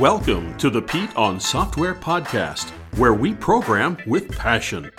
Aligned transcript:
Welcome 0.00 0.54
to 0.58 0.68
the 0.68 0.82
Pete 0.82 1.16
on 1.16 1.40
Software 1.40 1.94
podcast, 1.94 2.68
where 2.98 3.14
we 3.14 3.32
program 3.32 3.96
with 4.06 4.30
passion. 4.30 4.90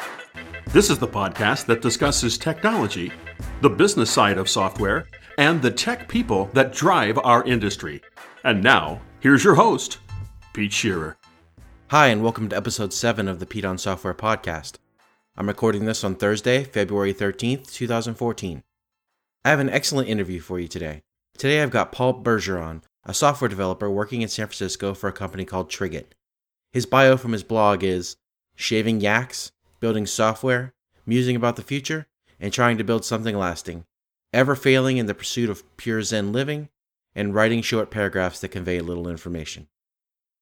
This 0.73 0.89
is 0.89 0.97
the 0.97 1.07
podcast 1.07 1.67
that 1.67 1.83
discusses 1.83 2.35
technology, 2.35 3.11
the 3.61 3.69
business 3.69 4.09
side 4.09 4.39
of 4.39 4.49
software, 4.49 5.07
and 5.37 5.61
the 5.61 5.69
tech 5.69 6.07
people 6.07 6.49
that 6.53 6.73
drive 6.73 7.19
our 7.19 7.43
industry. 7.43 8.01
And 8.43 8.63
now, 8.63 8.99
here's 9.19 9.43
your 9.43 9.53
host, 9.53 9.99
Pete 10.53 10.73
Shearer. 10.73 11.15
Hi, 11.89 12.07
and 12.07 12.23
welcome 12.23 12.49
to 12.49 12.57
episode 12.57 12.91
7 12.91 13.27
of 13.27 13.37
the 13.37 13.45
Pete 13.45 13.65
on 13.65 13.77
Software 13.77 14.15
podcast. 14.15 14.77
I'm 15.35 15.47
recording 15.47 15.85
this 15.85 16.03
on 16.03 16.15
Thursday, 16.15 16.63
February 16.63 17.13
13th, 17.13 17.71
2014. 17.71 18.63
I 19.45 19.49
have 19.51 19.59
an 19.59 19.69
excellent 19.69 20.09
interview 20.09 20.39
for 20.39 20.59
you 20.59 20.67
today. 20.67 21.03
Today 21.37 21.61
I've 21.61 21.69
got 21.69 21.91
Paul 21.91 22.23
Bergeron, 22.23 22.81
a 23.07 23.13
software 23.13 23.47
developer 23.47 23.89
working 23.89 24.21
in 24.21 24.27
San 24.27 24.45
Francisco 24.47 24.93
for 24.93 25.07
a 25.07 25.13
company 25.13 25.45
called 25.45 25.71
Triggit. 25.71 26.07
His 26.73 26.85
bio 26.85 27.15
from 27.15 27.31
his 27.31 27.43
blog 27.43 27.83
is 27.83 28.17
shaving 28.55 28.99
yaks, 28.99 29.53
building 29.79 30.05
software, 30.05 30.73
musing 31.05 31.37
about 31.37 31.55
the 31.55 31.63
future, 31.63 32.07
and 32.39 32.51
trying 32.51 32.77
to 32.77 32.83
build 32.83 33.05
something 33.05 33.37
lasting, 33.37 33.85
ever 34.33 34.55
failing 34.55 34.97
in 34.97 35.05
the 35.05 35.13
pursuit 35.13 35.49
of 35.49 35.63
pure 35.77 36.03
Zen 36.03 36.33
living, 36.33 36.67
and 37.15 37.33
writing 37.33 37.61
short 37.61 37.89
paragraphs 37.89 38.41
that 38.41 38.49
convey 38.49 38.81
little 38.81 39.07
information. 39.07 39.67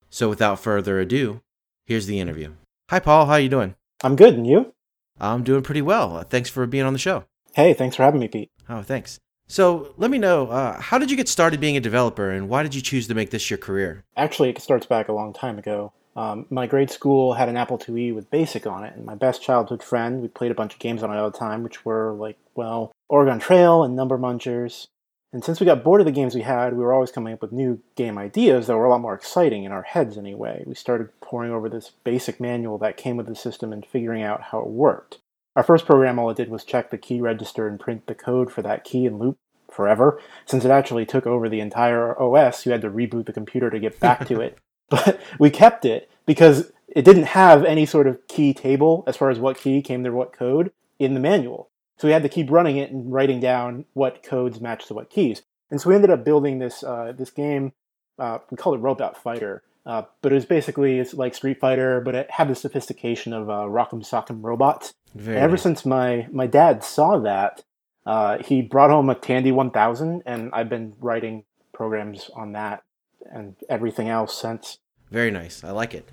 So 0.09 0.27
without 0.27 0.59
further 0.59 0.99
ado, 0.99 1.41
here's 1.85 2.07
the 2.07 2.19
interview. 2.19 2.53
Hi 2.89 2.99
Paul, 2.99 3.27
how 3.27 3.33
are 3.33 3.39
you 3.39 3.49
doing? 3.49 3.75
I'm 4.03 4.15
good, 4.15 4.33
and 4.33 4.47
you? 4.47 4.73
I'm 5.19 5.43
doing 5.43 5.61
pretty 5.61 5.81
well. 5.81 6.21
Thanks 6.23 6.49
for 6.49 6.65
being 6.65 6.83
on 6.83 6.93
the 6.93 6.99
show. 6.99 7.25
Hey, 7.53 7.73
thanks 7.73 7.95
for 7.95 8.03
having 8.03 8.19
me, 8.19 8.27
Pete. 8.27 8.51
Oh, 8.67 8.81
thanks. 8.81 9.19
So 9.47 9.93
let 9.97 10.09
me 10.09 10.17
know, 10.17 10.47
uh, 10.47 10.79
how 10.81 10.97
did 10.97 11.11
you 11.11 11.17
get 11.17 11.29
started 11.29 11.59
being 11.59 11.77
a 11.77 11.81
developer, 11.81 12.31
and 12.31 12.49
why 12.49 12.63
did 12.63 12.73
you 12.73 12.81
choose 12.81 13.07
to 13.07 13.13
make 13.13 13.29
this 13.29 13.49
your 13.49 13.59
career? 13.59 14.03
Actually, 14.17 14.49
it 14.49 14.59
starts 14.59 14.87
back 14.87 15.07
a 15.07 15.13
long 15.13 15.33
time 15.33 15.59
ago. 15.59 15.93
Um, 16.15 16.45
my 16.49 16.65
grade 16.65 16.89
school 16.89 17.33
had 17.33 17.49
an 17.49 17.57
Apple 17.57 17.77
IIe 17.77 18.15
with 18.15 18.31
BASIC 18.31 18.65
on 18.65 18.83
it, 18.83 18.95
and 18.95 19.05
my 19.05 19.15
best 19.15 19.43
childhood 19.43 19.83
friend, 19.83 20.21
we 20.21 20.29
played 20.29 20.51
a 20.51 20.55
bunch 20.55 20.73
of 20.73 20.79
games 20.79 21.03
on 21.03 21.11
it 21.11 21.17
all 21.17 21.29
the 21.29 21.37
time, 21.37 21.61
which 21.61 21.85
were 21.85 22.13
like, 22.13 22.37
well, 22.55 22.91
Oregon 23.07 23.39
Trail 23.39 23.83
and 23.83 23.95
Number 23.95 24.17
Munchers. 24.17 24.87
And 25.33 25.43
since 25.43 25.59
we 25.59 25.65
got 25.65 25.83
bored 25.83 25.99
of 25.99 26.05
the 26.05 26.13
games 26.13 26.33
we 26.33 26.41
had, 26.41 26.73
we 26.73 26.83
were 26.83 26.93
always 26.93 27.11
coming 27.11 27.33
up 27.33 27.41
with 27.41 27.51
new 27.51 27.81
game 27.97 28.17
ideas 28.17 28.67
that 28.67 28.77
were 28.77 28.85
a 28.85 28.89
lot 28.89 29.01
more 29.01 29.13
exciting 29.13 29.65
in 29.65 29.73
our 29.73 29.81
heads 29.81 30.17
anyway. 30.17 30.63
We 30.65 30.75
started 30.75 31.09
poring 31.19 31.51
over 31.51 31.67
this 31.67 31.91
basic 32.05 32.39
manual 32.39 32.77
that 32.77 32.95
came 32.95 33.17
with 33.17 33.27
the 33.27 33.35
system 33.35 33.73
and 33.73 33.85
figuring 33.85 34.23
out 34.23 34.41
how 34.41 34.59
it 34.59 34.67
worked. 34.67 35.19
Our 35.55 35.63
first 35.63 35.85
program, 35.85 36.19
all 36.19 36.29
it 36.29 36.37
did 36.37 36.49
was 36.49 36.63
check 36.63 36.89
the 36.89 36.97
key 36.97 37.21
register 37.21 37.67
and 37.67 37.79
print 37.79 38.07
the 38.07 38.15
code 38.15 38.51
for 38.51 38.61
that 38.61 38.83
key 38.83 39.05
and 39.05 39.19
loop 39.19 39.37
forever. 39.71 40.19
Since 40.45 40.65
it 40.65 40.71
actually 40.71 41.05
took 41.05 41.25
over 41.25 41.47
the 41.47 41.59
entire 41.59 42.19
OS, 42.21 42.65
you 42.65 42.71
had 42.71 42.81
to 42.81 42.89
reboot 42.89 43.25
the 43.25 43.33
computer 43.33 43.69
to 43.69 43.79
get 43.79 43.99
back 43.99 44.27
to 44.27 44.41
it. 44.41 44.57
But 44.87 45.19
we 45.39 45.49
kept 45.49 45.83
it 45.83 46.11
because 46.27 46.71
it 46.87 47.05
didn't 47.05 47.23
have 47.23 47.65
any 47.65 47.87
sort 47.87 48.05
of 48.05 48.27
key 48.27 48.53
table 48.53 49.03
as 49.07 49.17
far 49.17 49.31
as 49.31 49.39
what 49.39 49.57
key 49.57 49.81
came 49.81 50.03
to 50.03 50.11
what 50.11 50.31
code 50.31 50.71
in 50.99 51.15
the 51.15 51.19
manual. 51.19 51.71
So 51.97 52.07
we 52.07 52.11
had 52.11 52.21
to 52.21 52.29
keep 52.29 52.51
running 52.51 52.77
it 52.77 52.91
and 52.91 53.11
writing 53.11 53.39
down 53.39 53.85
what 53.93 54.21
codes 54.21 54.61
match 54.61 54.85
to 54.85 54.93
what 54.93 55.09
keys. 55.09 55.41
And 55.71 55.81
so 55.81 55.89
we 55.89 55.95
ended 55.95 56.11
up 56.11 56.23
building 56.23 56.59
this 56.59 56.83
uh, 56.83 57.13
this 57.17 57.31
game. 57.31 57.73
Uh, 58.19 58.37
we 58.51 58.57
called 58.57 58.75
it 58.75 58.81
Robot 58.81 59.17
Fighter, 59.17 59.63
uh, 59.85 60.03
but 60.21 60.31
it 60.31 60.35
was 60.35 60.45
basically 60.45 60.99
it's 60.99 61.15
like 61.15 61.33
Street 61.33 61.59
Fighter, 61.59 61.99
but 61.99 62.13
it 62.13 62.29
had 62.29 62.47
the 62.47 62.55
sophistication 62.55 63.33
of 63.33 63.49
uh, 63.49 63.63
Rock'em 63.63 64.07
Sock'em 64.07 64.43
robots. 64.43 64.93
Very 65.15 65.37
Ever 65.37 65.51
nice. 65.53 65.61
since 65.63 65.85
my 65.85 66.27
my 66.31 66.45
dad 66.47 66.83
saw 66.83 67.17
that, 67.19 67.63
uh, 68.05 68.37
he 68.43 68.61
brought 68.61 68.89
home 68.91 69.09
a 69.09 69.15
Tandy 69.15 69.51
1000, 69.51 70.21
and 70.25 70.49
I've 70.53 70.69
been 70.69 70.93
writing 70.99 71.43
programs 71.73 72.29
on 72.35 72.51
that 72.53 72.83
and 73.31 73.55
everything 73.69 74.09
else 74.09 74.37
since. 74.39 74.77
Very 75.09 75.31
nice. 75.31 75.63
I 75.63 75.71
like 75.71 75.93
it. 75.93 76.07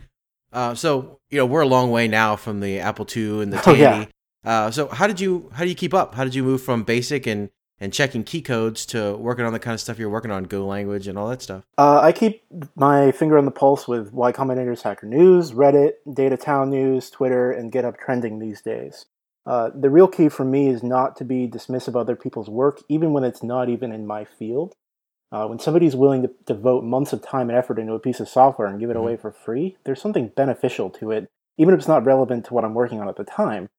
Uh, 0.52 0.74
so 0.74 1.18
you 1.30 1.38
know 1.38 1.46
we're 1.46 1.62
a 1.62 1.66
long 1.66 1.90
way 1.90 2.06
now 2.08 2.36
from 2.36 2.60
the 2.60 2.78
Apple 2.78 3.06
II 3.14 3.42
and 3.42 3.52
the 3.52 3.58
Oh, 3.66 3.74
Tandy. 3.74 3.80
yeah. 3.80 4.04
uh, 4.44 4.70
so 4.70 4.88
how 4.88 5.06
did 5.06 5.20
you 5.20 5.50
how 5.54 5.64
do 5.64 5.68
you 5.68 5.74
keep 5.76 5.94
up? 5.94 6.14
How 6.14 6.24
did 6.24 6.34
you 6.34 6.44
move 6.44 6.62
from 6.62 6.84
basic 6.84 7.26
and 7.26 7.50
and 7.82 7.92
checking 7.92 8.22
key 8.22 8.40
codes 8.40 8.86
to 8.86 9.16
working 9.16 9.44
on 9.44 9.52
the 9.52 9.58
kind 9.58 9.74
of 9.74 9.80
stuff 9.80 9.98
you're 9.98 10.08
working 10.08 10.30
on, 10.30 10.44
Go 10.44 10.64
language 10.64 11.08
and 11.08 11.18
all 11.18 11.28
that 11.28 11.42
stuff? 11.42 11.64
Uh, 11.76 11.98
I 12.00 12.12
keep 12.12 12.44
my 12.76 13.10
finger 13.10 13.36
on 13.36 13.44
the 13.44 13.50
pulse 13.50 13.88
with 13.88 14.12
Y 14.12 14.30
Combinator's 14.30 14.82
Hacker 14.82 15.08
News, 15.08 15.50
Reddit, 15.50 15.94
DataTau 16.06 16.68
News, 16.68 17.10
Twitter, 17.10 17.50
and 17.50 17.72
GitHub 17.72 17.98
Trending 17.98 18.38
these 18.38 18.62
days. 18.62 19.06
Uh, 19.44 19.70
the 19.74 19.90
real 19.90 20.06
key 20.06 20.28
for 20.28 20.44
me 20.44 20.68
is 20.68 20.84
not 20.84 21.16
to 21.16 21.24
be 21.24 21.48
dismissive 21.48 21.88
of 21.88 21.96
other 21.96 22.14
people's 22.14 22.48
work, 22.48 22.80
even 22.88 23.12
when 23.12 23.24
it's 23.24 23.42
not 23.42 23.68
even 23.68 23.90
in 23.90 24.06
my 24.06 24.24
field. 24.24 24.76
Uh, 25.32 25.48
when 25.48 25.58
somebody's 25.58 25.96
willing 25.96 26.22
to 26.22 26.30
devote 26.46 26.84
months 26.84 27.12
of 27.12 27.20
time 27.20 27.50
and 27.50 27.58
effort 27.58 27.80
into 27.80 27.94
a 27.94 27.98
piece 27.98 28.20
of 28.20 28.28
software 28.28 28.68
and 28.68 28.78
give 28.78 28.90
it 28.90 28.96
Mhm. 28.96 29.00
away 29.00 29.16
for 29.16 29.32
free, 29.32 29.76
there's 29.82 30.00
something 30.00 30.28
beneficial 30.28 30.88
to 30.90 31.10
it, 31.10 31.28
even 31.58 31.74
if 31.74 31.78
it's 31.80 31.88
not 31.88 32.04
relevant 32.04 32.44
to 32.44 32.54
what 32.54 32.64
I'm 32.64 32.74
working 32.74 33.00
on 33.00 33.08
at 33.08 33.16
the 33.16 33.24
time. 33.24 33.70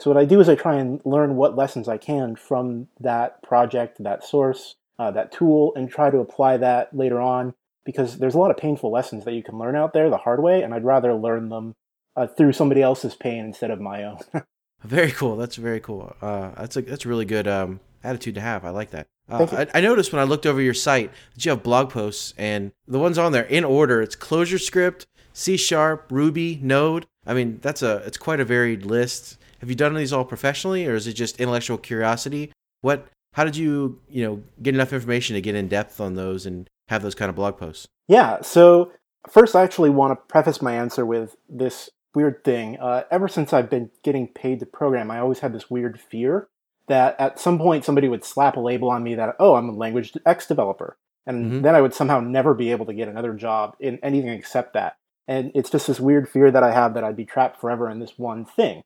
So 0.00 0.10
what 0.10 0.16
I 0.16 0.24
do 0.24 0.40
is 0.40 0.48
I 0.48 0.54
try 0.54 0.76
and 0.76 1.00
learn 1.04 1.36
what 1.36 1.56
lessons 1.56 1.88
I 1.88 1.98
can 1.98 2.34
from 2.34 2.88
that 3.00 3.42
project, 3.42 4.02
that 4.02 4.24
source, 4.24 4.76
uh, 4.98 5.10
that 5.10 5.30
tool, 5.30 5.74
and 5.76 5.90
try 5.90 6.10
to 6.10 6.18
apply 6.18 6.56
that 6.58 6.96
later 6.96 7.20
on. 7.20 7.54
Because 7.84 8.18
there's 8.18 8.34
a 8.34 8.38
lot 8.38 8.50
of 8.50 8.56
painful 8.56 8.90
lessons 8.90 9.24
that 9.24 9.34
you 9.34 9.42
can 9.42 9.58
learn 9.58 9.76
out 9.76 9.92
there 9.92 10.10
the 10.10 10.18
hard 10.18 10.42
way, 10.42 10.62
and 10.62 10.74
I'd 10.74 10.84
rather 10.84 11.14
learn 11.14 11.48
them 11.48 11.74
uh, 12.16 12.26
through 12.26 12.52
somebody 12.52 12.82
else's 12.82 13.14
pain 13.14 13.44
instead 13.44 13.70
of 13.70 13.80
my 13.80 14.04
own. 14.04 14.18
Very 14.82 15.12
cool. 15.12 15.36
That's 15.36 15.56
very 15.56 15.80
cool. 15.80 16.16
Uh, 16.22 16.52
that's 16.56 16.74
a 16.76 16.80
that's 16.80 17.04
a 17.04 17.08
really 17.08 17.26
good 17.26 17.46
um, 17.46 17.80
attitude 18.02 18.34
to 18.36 18.40
have. 18.40 18.64
I 18.64 18.70
like 18.70 18.90
that. 18.92 19.08
Uh. 19.28 19.46
I, 19.52 19.78
I 19.78 19.80
noticed 19.82 20.10
when 20.10 20.20
I 20.20 20.24
looked 20.24 20.46
over 20.46 20.60
your 20.60 20.72
site 20.72 21.10
that 21.34 21.44
you 21.44 21.50
have 21.50 21.62
blog 21.62 21.90
posts, 21.90 22.32
and 22.38 22.72
the 22.88 22.98
ones 22.98 23.18
on 23.18 23.32
there 23.32 23.44
in 23.44 23.62
order. 23.62 24.00
It's 24.00 24.16
ClojureScript, 24.16 25.04
C 25.34 25.58
Sharp, 25.58 26.06
Ruby, 26.10 26.58
Node. 26.62 27.06
I 27.26 27.34
mean, 27.34 27.58
that's 27.60 27.82
a 27.82 27.96
it's 28.06 28.16
quite 28.16 28.40
a 28.40 28.44
varied 28.44 28.86
list. 28.86 29.36
Have 29.60 29.68
you 29.68 29.76
done 29.76 29.94
these 29.94 30.12
all 30.12 30.24
professionally, 30.24 30.86
or 30.86 30.94
is 30.94 31.06
it 31.06 31.12
just 31.12 31.40
intellectual 31.40 31.78
curiosity? 31.78 32.52
What? 32.80 33.06
How 33.34 33.44
did 33.44 33.56
you 33.56 34.00
you 34.08 34.24
know 34.24 34.42
get 34.62 34.74
enough 34.74 34.92
information 34.92 35.34
to 35.34 35.40
get 35.40 35.54
in 35.54 35.68
depth 35.68 36.00
on 36.00 36.14
those 36.14 36.46
and 36.46 36.68
have 36.88 37.02
those 37.02 37.14
kind 37.14 37.28
of 37.28 37.36
blog 37.36 37.58
posts? 37.58 37.86
Yeah, 38.08 38.40
so 38.42 38.92
first, 39.28 39.54
I 39.54 39.62
actually 39.62 39.90
want 39.90 40.12
to 40.12 40.16
preface 40.26 40.60
my 40.60 40.74
answer 40.74 41.06
with 41.06 41.36
this 41.48 41.90
weird 42.14 42.42
thing. 42.42 42.76
Uh, 42.80 43.04
ever 43.10 43.28
since 43.28 43.52
I've 43.52 43.70
been 43.70 43.90
getting 44.02 44.26
paid 44.28 44.60
to 44.60 44.66
program, 44.66 45.10
I 45.10 45.20
always 45.20 45.40
had 45.40 45.52
this 45.52 45.70
weird 45.70 46.00
fear 46.00 46.48
that 46.88 47.14
at 47.20 47.38
some 47.38 47.58
point 47.58 47.84
somebody 47.84 48.08
would 48.08 48.24
slap 48.24 48.56
a 48.56 48.60
label 48.60 48.90
on 48.90 49.04
me 49.04 49.14
that, 49.14 49.36
oh, 49.38 49.54
I'm 49.54 49.68
a 49.68 49.72
language 49.72 50.12
X 50.26 50.46
developer. 50.46 50.96
And 51.24 51.52
Mhm. 51.52 51.62
then 51.62 51.76
I 51.76 51.80
would 51.80 51.94
somehow 51.94 52.18
never 52.18 52.52
be 52.52 52.72
able 52.72 52.86
to 52.86 52.94
get 52.94 53.06
another 53.06 53.32
job 53.34 53.76
in 53.78 54.00
anything 54.02 54.30
except 54.30 54.72
that. 54.74 54.96
And 55.28 55.52
it's 55.54 55.70
just 55.70 55.86
this 55.86 56.00
weird 56.00 56.28
fear 56.28 56.50
that 56.50 56.64
I 56.64 56.72
have 56.72 56.94
that 56.94 57.04
I'd 57.04 57.14
be 57.14 57.24
trapped 57.24 57.60
forever 57.60 57.88
in 57.88 58.00
this 58.00 58.18
one 58.18 58.44
thing. 58.44 58.82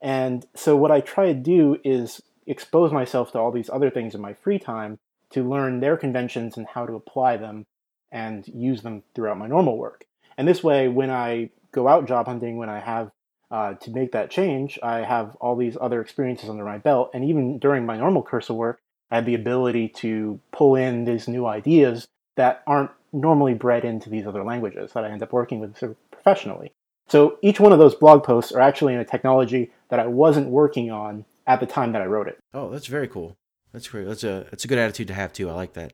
And 0.00 0.46
so 0.54 0.76
what 0.76 0.90
I 0.90 1.00
try 1.00 1.26
to 1.26 1.34
do 1.34 1.78
is 1.84 2.20
expose 2.46 2.92
myself 2.92 3.32
to 3.32 3.38
all 3.38 3.52
these 3.52 3.70
other 3.70 3.90
things 3.90 4.14
in 4.14 4.20
my 4.20 4.34
free 4.34 4.58
time 4.58 4.98
to 5.30 5.48
learn 5.48 5.80
their 5.80 5.96
conventions 5.96 6.56
and 6.56 6.66
how 6.66 6.86
to 6.86 6.94
apply 6.94 7.36
them 7.36 7.66
and 8.10 8.46
use 8.48 8.82
them 8.82 9.02
throughout 9.14 9.38
my 9.38 9.46
normal 9.46 9.76
work. 9.76 10.06
And 10.36 10.48
this 10.48 10.62
way, 10.62 10.88
when 10.88 11.10
I 11.10 11.50
go 11.72 11.88
out 11.88 12.08
job 12.08 12.26
hunting, 12.26 12.56
when 12.56 12.70
I 12.70 12.80
have 12.80 13.10
uh, 13.50 13.74
to 13.74 13.90
make 13.90 14.12
that 14.12 14.30
change, 14.30 14.78
I 14.82 14.98
have 14.98 15.36
all 15.40 15.56
these 15.56 15.76
other 15.80 16.00
experiences 16.00 16.48
under 16.48 16.64
my 16.64 16.78
belt. 16.78 17.10
And 17.12 17.24
even 17.24 17.58
during 17.58 17.84
my 17.84 17.96
normal 17.96 18.22
cursor 18.22 18.54
work, 18.54 18.80
I 19.10 19.16
have 19.16 19.26
the 19.26 19.34
ability 19.34 19.88
to 19.96 20.40
pull 20.52 20.74
in 20.74 21.04
these 21.04 21.28
new 21.28 21.46
ideas 21.46 22.08
that 22.36 22.62
aren't 22.66 22.90
normally 23.12 23.54
bred 23.54 23.84
into 23.84 24.10
these 24.10 24.26
other 24.26 24.44
languages 24.44 24.92
that 24.92 25.04
I 25.04 25.10
end 25.10 25.22
up 25.22 25.32
working 25.32 25.60
with 25.60 25.76
professionally. 26.10 26.72
So 27.08 27.38
each 27.42 27.58
one 27.58 27.72
of 27.72 27.78
those 27.78 27.94
blog 27.94 28.22
posts 28.22 28.52
are 28.52 28.60
actually 28.60 28.94
in 28.94 29.00
a 29.00 29.04
technology 29.04 29.72
that 29.90 30.00
I 30.00 30.06
wasn't 30.06 30.48
working 30.48 30.90
on 30.90 31.24
at 31.46 31.60
the 31.60 31.66
time 31.66 31.92
that 31.92 32.02
I 32.02 32.06
wrote 32.06 32.28
it. 32.28 32.38
Oh, 32.52 32.70
that's 32.70 32.86
very 32.86 33.08
cool. 33.08 33.36
That's 33.72 33.88
great. 33.88 34.06
That's 34.06 34.24
a 34.24 34.46
that's 34.50 34.64
a 34.64 34.68
good 34.68 34.78
attitude 34.78 35.08
to 35.08 35.14
have 35.14 35.32
too. 35.32 35.50
I 35.50 35.54
like 35.54 35.74
that. 35.74 35.92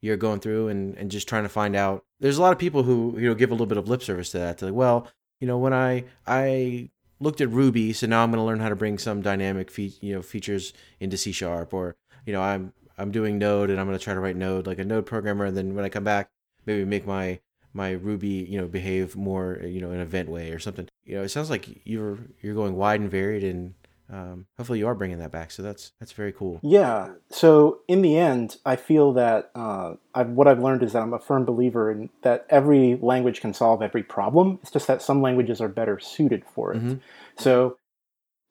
You're 0.00 0.16
going 0.16 0.40
through 0.40 0.68
and, 0.68 0.96
and 0.96 1.10
just 1.10 1.28
trying 1.28 1.42
to 1.44 1.48
find 1.48 1.74
out. 1.74 2.04
There's 2.20 2.38
a 2.38 2.42
lot 2.42 2.52
of 2.52 2.58
people 2.58 2.82
who 2.82 3.14
you 3.18 3.28
know 3.28 3.34
give 3.34 3.50
a 3.50 3.54
little 3.54 3.66
bit 3.66 3.78
of 3.78 3.88
lip 3.88 4.02
service 4.02 4.30
to 4.30 4.38
that. 4.38 4.58
They're 4.58 4.70
like, 4.70 4.76
well, 4.76 5.08
you 5.40 5.46
know, 5.46 5.58
when 5.58 5.72
I 5.72 6.04
I 6.26 6.90
looked 7.20 7.40
at 7.40 7.50
Ruby, 7.50 7.92
so 7.92 8.06
now 8.06 8.22
I'm 8.22 8.30
going 8.30 8.40
to 8.40 8.44
learn 8.44 8.60
how 8.60 8.68
to 8.68 8.76
bring 8.76 8.98
some 8.98 9.22
dynamic 9.22 9.70
fe- 9.70 9.94
you 10.00 10.14
know 10.14 10.22
features 10.22 10.72
into 11.00 11.16
C 11.16 11.32
sharp, 11.32 11.72
or 11.72 11.96
you 12.24 12.32
know, 12.32 12.42
I'm 12.42 12.72
I'm 12.98 13.10
doing 13.10 13.38
Node 13.38 13.70
and 13.70 13.80
I'm 13.80 13.86
going 13.86 13.98
to 13.98 14.04
try 14.04 14.14
to 14.14 14.20
write 14.20 14.36
Node 14.36 14.66
like 14.66 14.78
a 14.78 14.84
Node 14.84 15.06
programmer, 15.06 15.44
and 15.44 15.56
then 15.56 15.74
when 15.74 15.84
I 15.84 15.88
come 15.88 16.04
back, 16.04 16.30
maybe 16.64 16.84
make 16.84 17.06
my 17.06 17.40
my 17.76 17.92
Ruby 17.92 18.46
you 18.48 18.60
know 18.60 18.66
behave 18.66 19.14
more 19.14 19.60
you 19.62 19.80
know 19.80 19.90
in 19.90 19.96
an 19.96 20.00
event 20.00 20.28
way 20.28 20.50
or 20.50 20.58
something. 20.58 20.88
You 21.04 21.16
know, 21.16 21.22
it 21.22 21.28
sounds 21.28 21.50
like 21.50 21.68
you're 21.84 22.18
you're 22.40 22.54
going 22.54 22.74
wide 22.74 23.00
and 23.00 23.10
varied 23.10 23.44
and 23.44 23.74
um, 24.12 24.46
hopefully 24.56 24.78
you 24.78 24.86
are 24.86 24.94
bringing 24.94 25.18
that 25.18 25.32
back. 25.32 25.50
So 25.50 25.62
that's 25.62 25.92
that's 26.00 26.12
very 26.12 26.32
cool. 26.32 26.60
Yeah. 26.62 27.14
So 27.30 27.80
in 27.88 28.02
the 28.02 28.16
end, 28.16 28.56
I 28.64 28.76
feel 28.76 29.12
that 29.14 29.50
uh, 29.54 29.94
I've, 30.14 30.30
what 30.30 30.46
I've 30.46 30.60
learned 30.60 30.82
is 30.82 30.92
that 30.92 31.02
I'm 31.02 31.12
a 31.12 31.18
firm 31.18 31.44
believer 31.44 31.90
in 31.90 32.10
that 32.22 32.46
every 32.48 32.98
language 33.02 33.40
can 33.40 33.52
solve 33.52 33.82
every 33.82 34.02
problem. 34.02 34.58
It's 34.62 34.70
just 34.70 34.86
that 34.86 35.02
some 35.02 35.22
languages 35.22 35.60
are 35.60 35.68
better 35.68 35.98
suited 35.98 36.44
for 36.44 36.72
it. 36.72 36.82
Mhm. 36.82 37.00
So 37.36 37.78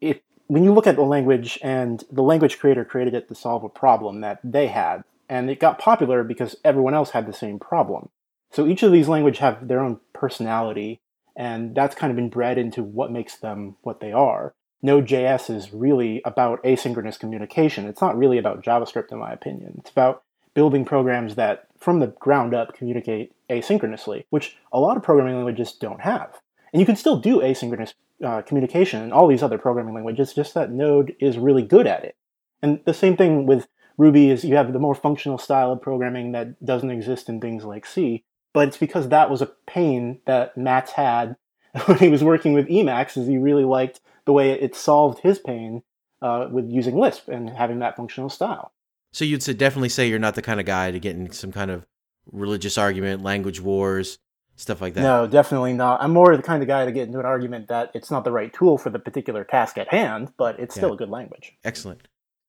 if 0.02 0.20
when 0.48 0.64
you 0.64 0.74
look 0.74 0.88
at 0.88 0.96
the 0.96 1.04
language 1.04 1.58
and 1.64 2.04
the 2.12 2.22
language 2.24 2.60
creator 2.60 2.86
created 2.86 3.14
it 3.14 3.28
to 3.30 3.36
solve 3.36 3.64
a 3.64 3.70
problem 3.70 4.22
that 4.22 4.40
they 4.44 4.68
had, 4.68 5.04
and 5.30 5.50
it 5.50 5.60
got 5.60 5.80
popular 5.80 6.24
because 6.24 6.56
everyone 6.64 6.94
else 6.94 7.12
had 7.12 7.26
the 7.26 7.34
same 7.34 7.60
problem. 7.60 8.10
So 8.56 8.66
each 8.66 8.84
of 8.84 8.94
these 8.94 9.10
languages 9.10 9.40
have 9.40 9.68
their 9.68 9.82
own 9.82 10.00
personality, 10.14 11.02
and 11.36 11.76
that's 11.76 11.94
kind 11.94 12.10
of 12.10 12.16
been 12.16 12.30
bred 12.30 12.58
into 12.58 12.84
what 12.84 13.12
makes 13.12 13.36
them 13.36 13.76
what 13.82 14.00
they 14.00 14.14
are. 14.14 14.54
Node.js 14.82 15.54
is 15.54 15.74
really 15.74 16.22
about 16.24 16.64
asynchronous 16.64 17.20
communication. 17.20 17.86
It's 17.86 18.00
not 18.00 18.18
really 18.18 18.38
about 18.38 18.64
JavaScript, 18.64 19.12
in 19.12 19.20
my 19.20 19.34
opinion. 19.34 19.76
It's 19.80 19.90
about 19.90 20.24
building 20.54 20.86
programs 20.86 21.36
that, 21.36 21.68
from 21.78 22.00
the 22.00 22.08
ground 22.08 22.54
up, 22.54 22.74
communicate 22.74 23.34
asynchronously, 23.50 24.24
which 24.30 24.56
a 24.72 24.80
lot 24.80 24.96
of 24.96 25.04
programming 25.04 25.36
languages 25.36 25.74
don't 25.74 26.00
have. 26.00 26.40
And 26.72 26.80
you 26.80 26.86
can 26.86 26.96
still 26.96 27.18
do 27.18 27.42
asynchronous 27.42 27.94
uh, 28.24 28.42
communication 28.44 29.04
in 29.04 29.12
all 29.12 29.28
these 29.28 29.44
other 29.44 29.58
programming 29.58 29.96
languages, 29.96 30.34
just 30.34 30.54
that 30.54 30.72
Node 30.72 31.14
is 31.20 31.38
really 31.38 31.64
good 31.64 31.88
at 31.88 32.06
it. 32.06 32.16
And 32.62 32.80
the 32.86 32.94
same 32.94 33.18
thing 33.18 33.48
with 33.48 33.68
Ruby 33.98 34.30
is 34.30 34.46
you 34.46 34.56
have 34.56 34.72
the 34.72 34.80
more 34.80 34.96
functional 34.96 35.38
style 35.38 35.74
of 35.74 35.82
programming 35.82 36.32
that 36.32 36.64
doesn't 36.64 36.92
exist 36.92 37.28
in 37.28 37.42
things 37.42 37.66
like 37.66 37.86
C, 37.86 38.24
but 38.56 38.70
it's 38.70 38.78
because 38.78 39.10
that 39.10 39.30
was 39.30 39.42
a 39.42 39.52
pain 39.68 40.20
that 40.26 40.58
Matz 40.58 40.94
had 40.94 41.36
when 41.86 41.98
he 41.98 42.10
was 42.10 42.24
working 42.24 42.54
with 42.54 42.68
Emacs, 42.68 43.18
is 43.18 43.28
he 43.28 43.38
really 43.38 43.66
liked 43.66 44.00
the 44.24 44.34
way 44.34 44.52
it 44.52 44.76
solved 44.76 45.20
his 45.20 45.38
pain 45.38 45.84
uh, 46.22 46.48
with 46.50 46.70
using 46.70 46.98
Lisp 46.98 47.28
and 47.28 47.50
having 47.50 47.80
that 47.80 47.98
functional 47.98 48.30
style. 48.30 48.72
So 49.12 49.26
you'd 49.26 49.44
say, 49.44 49.54
definitely 49.54 49.90
say 49.90 50.08
you're 50.08 50.20
not 50.20 50.36
the 50.36 50.42
kind 50.42 50.60
of 50.60 50.66
guy 50.66 50.92
to 50.92 51.00
get 51.00 51.16
in 51.16 51.32
some 51.32 51.52
kind 51.52 51.70
of 51.70 51.86
religious 52.32 52.78
argument, 52.78 53.24
language 53.24 53.60
wars, 53.60 54.20
stuff 54.56 54.82
like 54.82 54.94
that. 54.94 55.02
No, 55.02 55.28
definitely 55.28 55.74
not. 55.74 56.02
I'm 56.02 56.12
more 56.12 56.36
the 56.36 56.44
kind 56.44 56.64
of 56.64 56.68
guy 56.68 56.86
to 56.86 56.92
get 56.92 57.08
into 57.08 57.20
an 57.20 57.26
argument 57.26 57.68
that 57.68 57.92
it's 57.94 58.10
not 58.10 58.24
the 58.24 58.32
right 58.32 58.54
tool 58.54 58.78
for 58.78 58.90
the 58.90 59.00
particular 59.00 59.44
task 59.44 59.78
at 59.78 59.90
hand, 59.90 60.32
but 60.38 60.60
it's 60.60 60.76
still 60.76 60.94
a 60.94 60.98
good 60.98 61.10
language. 61.10 61.54
Excellent. 61.64 62.08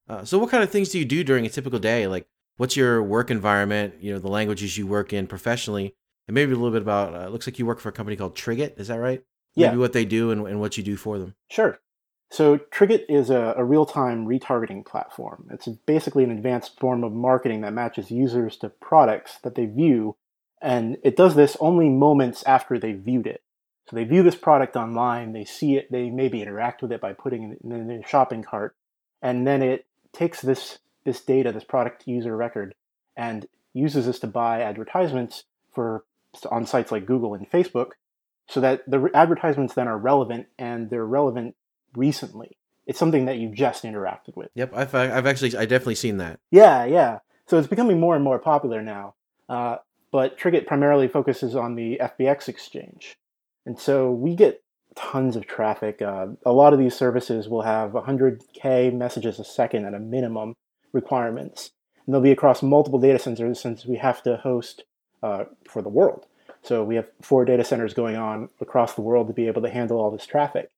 Uh, 0.09 0.25
so, 0.25 0.39
what 0.39 0.51
kind 0.51 0.63
of 0.63 0.71
things 0.71 0.89
do 0.89 1.01
you 1.01 1.05
do 1.05 1.25
during 1.25 1.45
a 1.45 1.49
typical 1.49 1.81
day? 1.81 2.07
Like, 2.07 2.29
what's 2.57 2.77
your 2.77 3.03
work 3.03 3.31
environment? 3.31 3.95
You 4.01 4.15
know, 4.15 4.19
the 4.19 4.29
languages 4.29 4.77
you 4.77 4.87
work 4.87 5.13
in 5.13 5.27
professionally, 5.27 5.95
and 6.29 6.35
maybe 6.35 6.53
a 6.53 6.57
little 6.57 6.73
bit 6.73 6.83
about. 6.83 7.15
Uh, 7.15 7.29
looks 7.29 7.47
like 7.47 7.59
you 7.59 7.67
work 7.67 7.81
for 7.81 7.89
a 7.89 7.93
company 7.93 8.17
called 8.17 8.35
Triggit. 8.35 8.79
Is 8.79 8.89
that 8.89 8.99
right? 8.99 9.23
Yeah. 9.55 9.69
Maybe 9.69 9.79
what 9.79 9.93
they 9.93 10.05
do 10.05 10.31
and, 10.31 10.47
and 10.47 10.61
what 10.61 10.77
you 10.77 10.83
do 10.83 10.97
for 10.97 11.19
them. 11.19 11.35
Sure. 11.51 11.79
So 12.31 12.59
Triggit 12.59 13.05
is 13.09 13.31
a, 13.31 13.55
a 13.57 13.65
real-time 13.65 14.27
retargeting 14.27 14.85
platform. 14.85 15.47
It's 15.53 15.69
basically 15.87 16.25
an 16.25 16.33
advanced 16.33 16.79
form 16.79 17.05
of 17.05 17.13
marketing 17.13 17.61
that 17.61 17.73
matches 17.73 18.11
users 18.11 18.57
to 18.59 18.69
products 18.69 19.39
that 19.45 19.55
they 19.55 19.67
view, 19.67 20.17
and 20.61 20.99
it 21.05 21.17
does 21.17 21.37
this 21.37 21.57
only 21.61 21.89
moments 21.89 22.43
after 22.43 22.79
they 22.79 22.93
viewed 22.93 23.29
it. 23.29 23.43
So 23.89 23.95
they 23.95 24.03
view 24.03 24.25
this 24.25 24.35
product 24.35 24.75
online, 24.75 25.33
they 25.33 25.45
see 25.45 25.77
it, 25.77 25.93
they 25.93 26.11
maybe 26.11 26.43
interact 26.43 26.83
with 26.83 26.91
it 26.91 27.01
by 27.01 27.13
putting 27.13 27.53
it 27.53 27.59
in 27.63 27.87
their 27.87 28.07
shopping 28.07 28.43
cart, 28.43 28.75
and 29.23 29.47
then 29.47 29.63
it 29.63 29.87
takes 30.13 30.43
this 30.43 30.81
this 31.07 31.23
data, 31.23 31.53
this 31.53 31.65
product 31.65 32.07
user 32.07 32.37
record, 32.37 32.75
and 33.17 33.47
uses 33.73 34.05
this 34.05 34.19
to 34.19 34.27
buy 34.27 34.61
advertisements 34.61 35.45
for 35.73 36.05
on 36.51 36.67
sites 36.67 36.93
like 36.93 37.07
Google 37.07 37.33
and 37.33 37.51
Facebook, 37.51 37.93
so 38.49 38.61
that 38.61 38.83
the 38.87 39.09
advertisements 39.15 39.73
then 39.73 39.89
are 39.89 39.97
relevant 39.97 40.49
and 40.59 40.91
they're 40.91 41.07
relevant 41.07 41.55
recently. 41.95 42.59
It's 42.87 42.99
something 42.99 43.25
that 43.25 43.39
you've 43.39 43.55
just 43.55 43.85
interacted 43.85 44.37
with. 44.37 44.51
Yep, 44.55 44.73
I've 44.75 44.95
I've 44.95 45.27
actually 45.27 45.57
I 45.57 45.65
definitely 45.65 45.95
seen 45.95 46.19
that. 46.19 46.41
Yeah, 46.51 46.85
yeah. 46.85 47.21
So 47.47 47.59
it's 47.59 47.69
becoming 47.69 47.99
more 47.99 48.15
and 48.15 48.25
more 48.25 48.39
popular 48.39 48.83
now. 48.83 49.15
Uh, 49.49 49.77
but 50.13 50.39
Triggit 50.39 50.67
primarily 50.67 51.09
focuses 51.09 51.57
on 51.57 51.77
the 51.77 51.99
FBX 52.01 52.49
exchange, 52.49 53.17
and 53.65 53.79
so 53.79 54.11
we 54.11 54.35
get 54.35 54.63
tons 54.97 55.37
of 55.37 55.47
traffic. 55.47 56.03
Uh, 56.03 56.29
a 56.45 56.53
lot 56.53 56.73
of 56.73 56.79
these 56.79 56.95
services 56.95 57.49
will 57.49 57.63
have 57.63 57.93
100k 57.93 58.93
messages 58.93 59.39
a 59.39 59.45
second 59.45 59.85
at 59.85 59.95
a 59.95 60.01
minimum 60.01 60.55
requirements, 60.97 61.71
and 62.05 62.13
they'll 62.13 62.21
be 62.21 62.33
across 62.33 62.63
multiple 62.63 62.99
data 62.99 63.21
centers 63.21 63.61
since 63.61 63.87
we 63.87 63.99
have 63.99 64.21
to 64.25 64.39
host 64.39 64.83
uh, 65.23 65.45
for 65.69 65.81
the 65.83 65.89
world. 65.89 66.27
So 66.63 66.83
we 66.83 66.97
have 66.97 67.09
four 67.23 67.45
data 67.45 67.63
centers 67.63 67.95
going 67.95 68.17
on 68.17 68.49
across 68.61 68.95
the 68.95 69.03
world 69.03 69.29
to 69.29 69.33
be 69.33 69.47
able 69.47 69.63
to 69.63 69.71
handle 69.71 70.01
all 70.01 70.11
this 70.11 70.27
traffic. 70.27 70.71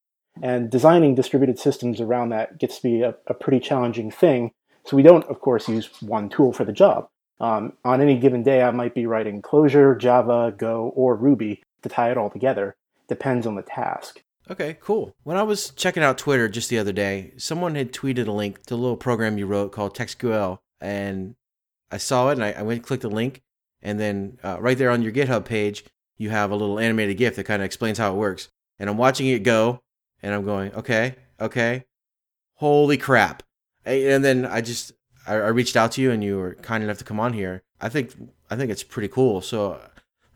And 0.43 0.71
designing 0.71 1.15
distributed 1.15 1.59
systems 1.59 2.01
around 2.01 2.29
that 2.29 2.59
gets 2.59 2.77
to 2.77 2.83
be 2.83 3.01
a, 3.01 3.15
a 3.27 3.35
pretty 3.35 3.61
challenging 3.61 4.11
thing. 4.11 4.53
So 4.85 4.97
we 4.97 5.03
don't, 5.03 5.25
of 5.25 5.41
course, 5.41 5.69
use 5.69 5.89
one 6.03 6.29
tool 6.29 6.53
for 6.53 6.65
the 6.65 6.73
job. 6.73 7.09
Um, 7.41 7.73
on 7.85 8.03
any 8.03 8.19
given 8.19 8.43
day, 8.43 8.63
I 8.63 8.71
might 8.71 8.95
be 8.95 9.07
writing 9.07 9.41
Clojure, 9.41 9.99
Java, 9.99 10.53
Go, 10.57 10.93
or 10.95 11.17
Ruby 11.17 11.63
to 11.83 11.89
tie 11.89 12.11
it 12.11 12.19
all 12.19 12.31
together 12.31 12.77
depends 13.09 13.47
on 13.47 13.55
the 13.55 13.63
task. 13.63 14.23
Okay, 14.51 14.79
cool. 14.81 15.15
When 15.25 15.37
I 15.37 15.43
was 15.43 15.71
checking 15.71 16.03
out 16.03 16.17
Twitter 16.17 16.49
just 16.49 16.71
the 16.71 16.79
other 16.79 16.93
day, 16.93 17.33
someone 17.37 17.75
had 17.75 17.93
tweeted 17.93 18.27
a 18.27 18.33
link 18.33 18.65
to 18.67 18.75
a 18.75 18.77
little 18.77 18.97
program 18.97 19.37
you 19.37 19.47
wrote 19.47 19.73
called 19.73 19.95
TextQL, 19.95 20.59
and 20.81 21.35
I 21.91 21.99
saw 21.99 22.31
it 22.31 22.35
and 22.35 22.45
I, 22.45 22.53
I 22.53 22.63
went 22.63 22.79
and 22.79 22.87
clicked 22.87 23.03
the 23.03 23.11
link, 23.11 23.43
and 23.83 24.01
then 24.01 24.39
uh, 24.43 24.57
right 24.61 24.79
there 24.79 24.91
on 24.91 25.03
your 25.03 25.13
GitHub 25.13 25.45
page, 25.45 25.85
you 26.17 26.31
have 26.31 26.51
a 26.51 26.57
little 26.57 26.79
animated 26.79 27.19
GIF 27.19 27.37
that 27.37 27.45
kind 27.45 27.63
of 27.63 27.67
explains 27.67 27.99
how 27.99 28.13
it 28.13 28.17
works. 28.17 28.49
And 28.79 28.89
I'm 28.89 28.97
watching 28.97 29.27
it 29.27 29.43
go, 29.43 29.81
and 30.23 30.35
I'm 30.35 30.45
going, 30.45 30.73
okay, 30.75 31.17
okay, 31.41 31.85
holy 32.55 32.97
crap! 32.97 33.43
And 33.85 34.25
then 34.25 34.47
I 34.47 34.61
just 34.61 34.93
I, 35.27 35.35
I 35.35 35.49
reached 35.49 35.77
out 35.77 35.93
to 35.93 36.03
you, 36.03 36.11
and 36.11 36.25
you 36.25 36.39
were 36.39 36.55
kind 36.55 36.83
enough 36.83 36.99
to 36.99 37.05
come 37.05 37.21
on 37.21 37.35
here. 37.35 37.63
I 37.81 37.89
think 37.89 38.15
I 38.51 38.57
think 38.57 38.71
it's 38.71 38.83
pretty 38.83 39.09
cool. 39.09 39.41
So 39.43 39.81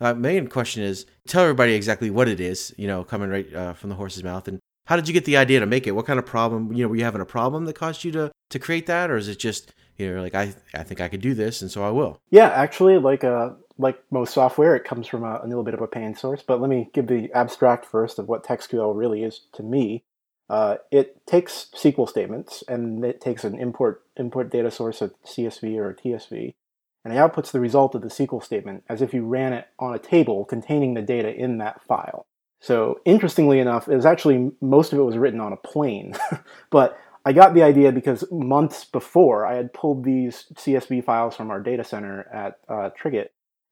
uh, 0.03 0.15
main 0.15 0.49
question 0.49 0.83
is 0.83 1.07
tell 1.29 1.43
everybody 1.43 1.75
exactly 1.75 2.11
what 2.11 2.29
it 2.29 2.41
is, 2.41 2.75
you 2.77 2.89
know, 2.89 3.05
coming 3.05 3.31
right 3.31 3.55
uh, 3.55 3.73
from 3.73 3.89
the 3.89 3.97
horse's 3.97 4.25
mouth. 4.25 4.49
And 4.49 4.59
how 4.87 4.97
did 4.97 5.07
you 5.07 5.15
get 5.15 5.25
the 5.25 5.37
idea 5.37 5.61
to 5.61 5.67
make 5.67 5.87
it? 5.87 5.93
What 5.93 6.07
kind 6.07 6.19
of 6.19 6.27
problem, 6.27 6.73
you 6.73 6.83
know, 6.83 6.89
were 6.89 6.97
you 6.97 7.05
having 7.05 7.21
a 7.21 7.27
problem 7.27 7.67
that 7.67 7.75
caused 7.75 8.03
you 8.03 8.11
to, 8.13 8.33
to 8.51 8.59
create 8.59 8.87
that? 8.87 9.11
Or 9.11 9.17
is 9.17 9.29
it 9.29 9.39
just, 9.39 9.73
you 9.97 10.13
know, 10.13 10.21
like, 10.21 10.35
I, 10.35 10.55
I 10.75 10.83
think 10.83 11.01
I 11.01 11.09
could 11.09 11.21
do 11.21 11.35
this 11.35 11.63
and 11.63 11.71
so 11.71 11.85
I 11.85 11.91
will? 11.91 12.19
Yeah, 12.31 12.49
actually, 12.49 12.99
like, 12.99 13.23
uh, 13.23 13.51
like 13.79 14.03
most 14.11 14.35
software, 14.35 14.75
it 14.75 14.85
comes 14.85 15.07
from 15.07 15.23
a, 15.23 15.41
a 15.43 15.47
little 15.47 15.63
bit 15.63 15.75
of 15.75 15.81
a 15.81 15.87
pain 15.87 16.17
source. 16.17 16.43
But 16.45 16.61
let 16.61 16.69
me 16.69 16.91
give 16.93 17.07
the 17.07 17.31
abstract 17.33 17.87
first 17.87 18.19
of 18.19 18.27
what 18.27 18.45
TextQL 18.45 18.97
really 18.97 19.23
is 19.23 19.43
to 19.53 19.63
me. 19.63 20.03
Uh, 20.51 20.79
it 20.91 21.25
takes 21.27 21.71
SQL 21.75 22.09
statements 22.09 22.65
and 22.69 23.05
it 23.05 23.21
takes 23.21 23.45
an 23.45 23.59
import 23.59 24.03
import 24.17 24.51
data 24.51 24.71
source, 24.71 25.01
a 25.01 25.11
CSV 25.25 25.77
or 25.79 25.91
a 25.91 25.95
TSV, 25.95 26.55
and 27.05 27.13
it 27.13 27.17
outputs 27.17 27.51
the 27.51 27.61
result 27.61 27.95
of 27.95 28.03
the 28.03 28.09
SQL 28.09 28.43
statement 28.43 28.85
as 28.89 29.03
if 29.03 29.13
you 29.13 29.25
ran 29.25 29.53
it 29.53 29.69
on 29.79 29.95
a 29.95 29.99
table 29.99 30.45
containing 30.45 30.95
the 30.95 31.03
data 31.03 31.35
in 31.35 31.59
that 31.59 31.83
file. 31.83 32.27
So 32.61 33.01
interestingly 33.05 33.59
enough, 33.59 33.89
it 33.89 33.97
was 33.97 34.07
actually 34.07 34.53
most 34.61 34.93
of 34.93 34.99
it 34.99 35.03
was 35.03 35.19
written 35.19 35.41
on 35.41 35.53
a 35.53 35.57
plane, 35.57 36.15
but 36.71 36.97
I 37.25 37.33
got 37.33 37.55
the 37.55 37.63
idea 37.63 37.93
because 37.93 38.25
months 38.31 38.85
before 38.85 39.47
I 39.47 39.55
had 39.55 39.73
pulled 39.73 40.05
these 40.05 40.47
CSV 40.55 41.05
files 41.05 41.37
from 41.37 41.51
our 41.51 41.61
data 41.61 41.85
center 41.85 42.29
at 42.33 42.59
uh, 42.69 42.91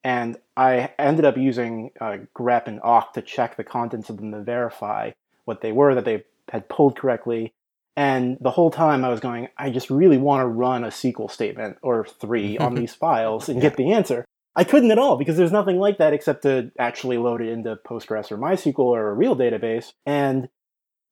and 0.02 0.37
I 0.57 0.93
ended 0.99 1.25
up 1.25 1.37
using 1.37 1.90
uh, 2.00 2.19
grep 2.37 2.66
and 2.66 2.81
awk 2.83 3.12
to 3.14 3.23
check 3.23 3.57
the 3.57 3.64
contents 3.64 4.09
of 4.09 4.16
them 4.16 4.33
to 4.33 4.43
verify 4.43 5.11
what 5.45 5.61
they 5.61 5.73
were 5.73 5.95
that 5.95 6.05
they 6.05 6.25
had 6.49 6.69
pulled 6.69 6.97
correctly, 6.97 7.52
and 7.97 8.38
the 8.40 8.50
whole 8.50 8.70
time 8.70 9.04
I 9.04 9.09
was 9.09 9.20
going, 9.20 9.49
I 9.59 9.70
just 9.70 9.90
really 9.90 10.18
want 10.18 10.42
to 10.42 10.47
run 10.47 10.85
a 10.85 10.88
SQL 10.88 11.30
statement 11.30 11.78
or 11.82 12.06
three 12.20 12.59
on 12.59 12.75
these 12.75 12.94
files 12.94 13.49
and 13.49 13.61
get 13.61 13.76
the 13.76 13.92
answer. 13.92 14.25
I 14.56 14.64
couldn't 14.64 14.90
at 14.90 14.99
all 14.99 15.16
because 15.16 15.37
there's 15.37 15.52
nothing 15.52 15.78
like 15.78 15.99
that 15.99 16.12
except 16.12 16.42
to 16.42 16.73
actually 16.78 17.18
load 17.18 17.40
it 17.40 17.49
into 17.49 17.76
Postgres 17.76 18.32
or 18.32 18.38
MySQL 18.38 18.78
or 18.78 19.11
a 19.11 19.14
real 19.14 19.37
database. 19.37 19.92
And 20.04 20.49